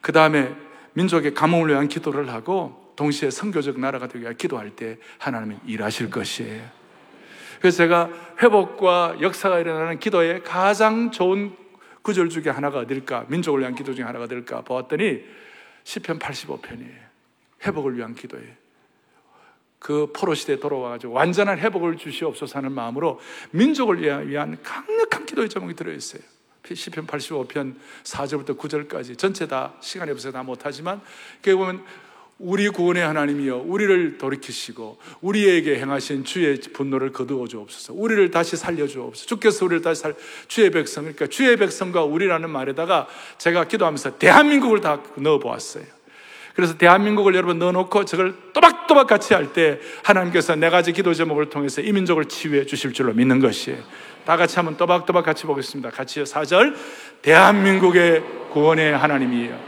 그 0.00 0.12
다음에 0.12 0.54
민족의 0.92 1.34
감흥을 1.34 1.68
위한 1.68 1.88
기도를 1.88 2.32
하고 2.32 2.77
동시에 2.98 3.30
선교적 3.30 3.78
나라가 3.78 4.08
위해 4.12 4.34
기도할 4.36 4.70
때 4.70 4.98
하나님이 5.18 5.56
일하실 5.66 6.10
것이에요. 6.10 6.68
그래서 7.60 7.76
제가 7.76 8.10
회복과 8.42 9.18
역사가 9.20 9.60
일어나는 9.60 10.00
기도의 10.00 10.42
가장 10.42 11.12
좋은 11.12 11.54
구절 12.02 12.28
중에 12.28 12.50
하나가 12.52 12.80
어딜까? 12.80 13.26
민족을 13.28 13.60
위한 13.60 13.76
기도 13.76 13.94
중에 13.94 14.04
하나가 14.04 14.24
어딜까? 14.24 14.62
보았더니 14.62 15.24
10편 15.84 16.18
85편이에요. 16.18 16.98
회복을 17.66 17.96
위한 17.96 18.16
기도예요. 18.16 18.52
그 19.78 20.10
포로 20.12 20.34
시대에 20.34 20.58
돌아와가지고 20.58 21.12
완전한 21.12 21.60
회복을 21.60 21.98
주시옵소서 21.98 22.58
하는 22.58 22.72
마음으로 22.72 23.20
민족을 23.52 24.02
위한 24.28 24.60
강력한 24.64 25.24
기도의 25.24 25.48
제목이 25.48 25.74
들어있어요. 25.74 26.22
시편 26.74 27.06
85편 27.06 27.76
4절부터 28.02 28.58
9절까지 28.58 29.16
전체 29.16 29.46
다 29.46 29.74
시간이 29.80 30.10
없어서 30.10 30.32
다 30.32 30.42
못하지만 30.42 31.00
거기 31.42 31.54
보면 31.54 31.84
우리 32.38 32.68
구원의 32.68 33.04
하나님이여 33.04 33.64
우리를 33.66 34.18
돌이키시고 34.18 34.98
우리에게 35.20 35.78
행하신 35.80 36.24
주의 36.24 36.56
분노를 36.72 37.12
거두어 37.12 37.48
주옵소서 37.48 37.94
우리를 37.96 38.30
다시 38.30 38.56
살려 38.56 38.86
주옵소서 38.86 39.26
주께서 39.26 39.64
우리를 39.64 39.82
다시 39.82 40.02
살 40.02 40.14
주의 40.46 40.70
백성 40.70 41.04
그러니까 41.04 41.26
주의 41.26 41.56
백성과 41.56 42.04
우리라는 42.04 42.48
말에다가 42.50 43.08
제가 43.38 43.64
기도하면서 43.64 44.18
대한민국을 44.18 44.80
다 44.80 45.02
넣어 45.16 45.38
보았어요 45.38 45.84
그래서 46.54 46.76
대한민국을 46.76 47.34
여러분 47.34 47.58
넣어놓고 47.58 48.04
저걸 48.04 48.34
또박또박 48.52 49.06
같이 49.06 49.34
할 49.34 49.52
때 49.52 49.80
하나님께서 50.04 50.54
네 50.54 50.70
가지 50.70 50.92
기도 50.92 51.14
제목을 51.14 51.50
통해서 51.50 51.80
이 51.80 51.92
민족을 51.92 52.26
치유해 52.26 52.66
주실 52.66 52.92
줄로 52.92 53.12
믿는 53.12 53.40
것이에요 53.40 53.78
다 54.28 54.36
같이 54.36 54.56
한번 54.56 54.76
또박또박 54.76 55.24
같이 55.24 55.46
보겠습니다. 55.46 55.88
같이요. 55.88 56.24
4절. 56.24 56.74
대한민국의 57.22 58.22
구원의 58.50 58.94
하나님이에요. 58.94 59.58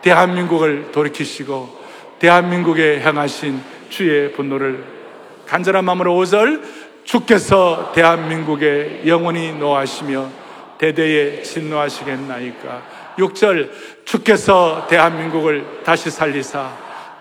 대한민국을 0.00 0.92
돌이키시고 0.92 1.77
대한민국에 2.18 3.00
향하신 3.00 3.60
주의 3.88 4.32
분노를 4.32 4.84
간절한 5.46 5.84
마음으로 5.84 6.14
5절. 6.14 6.62
주께서 7.04 7.92
대한민국에 7.94 9.02
영원히 9.06 9.52
노하시며 9.52 10.28
대대에 10.78 11.42
진노하시겠나이까. 11.42 12.82
6절. 13.18 13.70
주께서 14.04 14.86
대한민국을 14.90 15.64
다시 15.84 16.10
살리사 16.10 16.70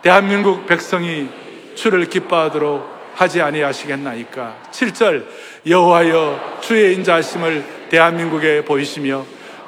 대한민국 0.02 0.66
백성이 0.66 1.30
주를 1.76 2.06
기뻐하도록 2.06 2.98
하지 3.16 3.42
아니하시겠나이까. 3.42 4.58
7절 4.72 5.26
여호와여 5.66 6.60
주의 6.62 6.94
인자하심을 6.96 7.64
대한민국에 7.90 8.64
보이시며 8.64 9.26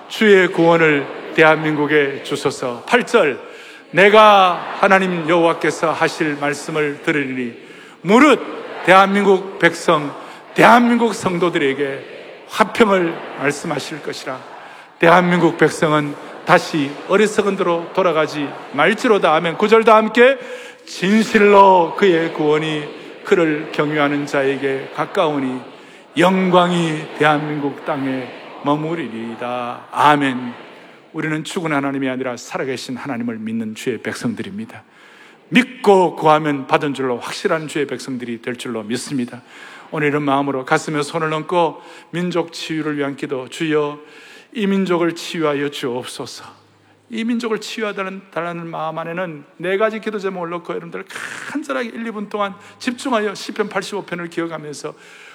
주의 0.08 0.48
구원을 0.48 1.08
대한민국에 1.36 2.24
주소서. 2.24 2.84
8절 2.88 3.49
내가 3.92 4.78
하나님 4.80 5.28
여호와께서 5.28 5.92
하실 5.92 6.38
말씀을 6.40 7.02
들으리니 7.04 7.54
무릇 8.02 8.40
대한민국 8.86 9.60
백성 9.60 10.14
대한민국 10.54 11.14
성도들에게 11.14 12.46
화평을 12.50 13.16
말씀하실 13.40 14.04
것이라. 14.04 14.40
대한민국 15.00 15.58
백성은 15.58 16.16
다시 16.46 16.92
어리석은 17.08 17.56
대로 17.56 17.86
돌아가지 17.94 18.50
말지로다 18.74 19.34
하면 19.36 19.58
구절다 19.58 19.96
함께 19.96 20.38
진실로 20.86 21.96
그의 21.96 22.34
구원이 22.34 23.24
그를 23.24 23.72
경유하는 23.72 24.26
자에게 24.26 24.92
가까우니 24.96 25.62
영광이 26.18 27.18
대한민국 27.20 27.86
땅에 27.86 28.28
머무리리이다. 28.64 29.82
아멘. 29.92 30.69
우리는 31.14 31.44
죽은 31.44 31.72
하나님이 31.72 32.08
아니라 32.10 32.38
살아계신 32.38 32.96
하나님을 32.96 33.38
믿는 33.38 33.76
주의 33.76 33.98
백성들입니다. 33.98 34.84
믿고 35.50 36.16
구하면 36.16 36.68
받은 36.68 36.94
줄로 36.94 37.18
확실한 37.18 37.68
주의 37.68 37.88
백성들이 37.88 38.42
될 38.42 38.56
줄로 38.56 38.84
믿습니다. 38.84 39.42
오늘 39.92 40.08
이런 40.08 40.24
마음으로 40.24 40.66
가슴에 40.66 41.02
손을 41.02 41.34
얹고 41.34 41.82
민족 42.12 42.54
치유를 42.54 42.98
위한 42.98 43.16
기도, 43.16 43.48
주여 43.48 44.00
이 44.54 44.68
민족을 44.68 45.16
치유하여 45.16 45.70
주옵소서. 45.70 46.60
이 47.12 47.24
민족을 47.24 47.60
치유하다는 47.60 48.68
마음 48.68 49.00
안에는 49.00 49.44
네 49.58 49.78
가지 49.78 50.00
기도 50.00 50.20
제목을 50.20 50.52
넣고 50.52 50.74
여러분들 50.74 51.06
간절하게 51.50 51.90
1, 51.90 52.04
2분 52.12 52.30
동안 52.30 52.54
집중하여 52.78 53.34
시편 53.34 53.70
85편을 53.70 54.30
기억하면서 54.30 54.94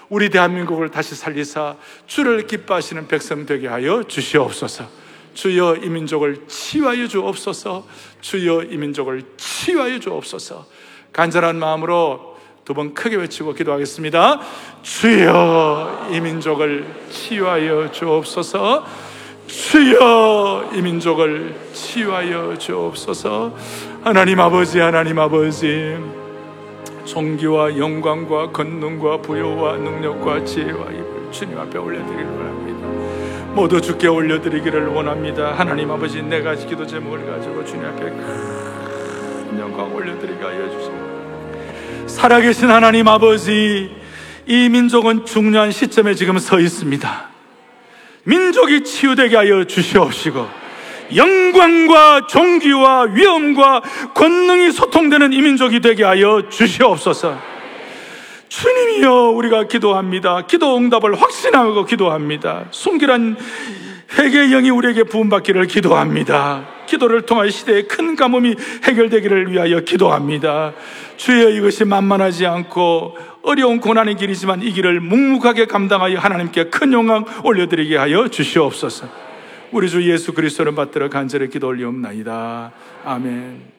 우리 0.09 0.31
대한민국을 0.31 0.91
다시 0.91 1.17
살리사 1.17 1.75
주를 2.07 2.47
기뻐하시는 2.47 3.09
백성 3.09 3.45
되게 3.45 3.67
하여 3.67 4.05
주시옵소서. 4.05 5.04
주여 5.35 5.77
이 5.83 5.89
민족을 5.89 6.47
치유하여 6.47 7.07
주옵소서. 7.09 7.87
주여 8.21 8.63
이 8.71 8.77
민족을 8.77 9.25
치유하여 9.37 9.99
주옵소서. 9.99 10.67
간절한 11.13 11.57
마음으로 11.57 12.35
두 12.65 12.73
번 12.73 12.95
크게 12.95 13.17
외치고 13.17 13.53
기도하겠습니다. 13.53 14.41
주여 14.83 16.09
이 16.13 16.21
민족을 16.21 16.87
치유하여 17.11 17.93
주옵소서. 17.93 18.85
주여 19.47 20.71
이 20.75 20.81
민족을 20.81 21.55
치유하여 21.73 22.57
주옵소서 22.57 23.55
하나님 24.03 24.41
아버지 24.41 24.79
하나님 24.79 25.19
아버지 25.19 25.97
존귀와 27.05 27.77
영광과 27.77 28.51
권능과 28.51 29.19
부여와 29.19 29.77
능력과 29.77 30.45
지혜와 30.45 30.87
입을 30.87 31.29
주님 31.31 31.59
앞에 31.59 31.79
원합니다 31.79 32.44
모두 33.55 33.81
주께 33.81 34.09
올려드리기를 34.09 34.89
원합니다 34.89 35.53
하나님 35.57 35.89
아버지 35.89 36.21
내가 36.21 36.57
기도 36.57 36.85
제목을 36.85 37.25
가지고 37.25 37.65
주님 37.65 37.87
앞에 37.87 38.11
높은 38.11 39.61
영광 39.61 39.95
올려드리게 39.95 40.43
하여 40.43 40.69
주시옵소서. 40.71 41.05
살아계신 42.07 42.69
하나님 42.71 43.07
아버지, 43.07 43.95
이 44.47 44.69
민족은 44.69 45.25
중요한 45.25 45.71
시점에 45.71 46.15
지금 46.15 46.39
서 46.39 46.59
있습니다. 46.59 47.29
민족이 48.25 48.83
치유되게 48.83 49.37
하여 49.37 49.65
주시옵시고, 49.65 50.47
영광과 51.15 52.27
종기와 52.27 53.03
위엄과 53.03 53.83
권능이 54.15 54.73
소통되는 54.73 55.33
이 55.33 55.41
민족이 55.43 55.81
되게 55.81 56.03
하여 56.03 56.49
주시옵소서. 56.49 57.54
주님이여 58.55 59.31
우리가 59.31 59.65
기도합니다. 59.65 60.47
기도 60.47 60.77
응답을 60.77 61.21
확신하고 61.21 61.85
기도합니다. 61.85 62.67
순결한 62.71 63.37
회개의 64.17 64.51
영이 64.51 64.71
우리에게 64.71 65.03
부음받기를 65.05 65.67
기도합니다. 65.67 66.65
기도를 66.87 67.23
통하여 67.23 67.51
시대의 67.51 67.89
큰 67.89 68.15
가뭄이 68.15 68.55
해결되기를 68.85 69.51
위하여 69.51 69.81
기도합니다. 69.81 70.73
주여 71.17 71.51
이것이 71.51 71.85
만만하지 71.85 72.47
않고 72.47 73.19
어려운 73.43 73.81
고난의 73.81 74.15
길이지만 74.17 74.63
이 74.63 74.71
길을 74.73 75.01
묵묵하게 75.01 75.67
감당하여 75.67 76.19
하나님께 76.19 76.71
큰 76.71 76.93
영광 76.93 77.25
올려드리게 77.43 77.97
하여 77.97 78.29
주시옵소서. 78.29 79.09
우리 79.73 79.91
주 79.91 80.09
예수 80.09 80.33
그리스도를 80.33 80.77
받들어 80.77 81.09
간절히 81.09 81.49
기도 81.49 81.67
올리옵나이다. 81.67 82.73
아멘. 83.05 83.74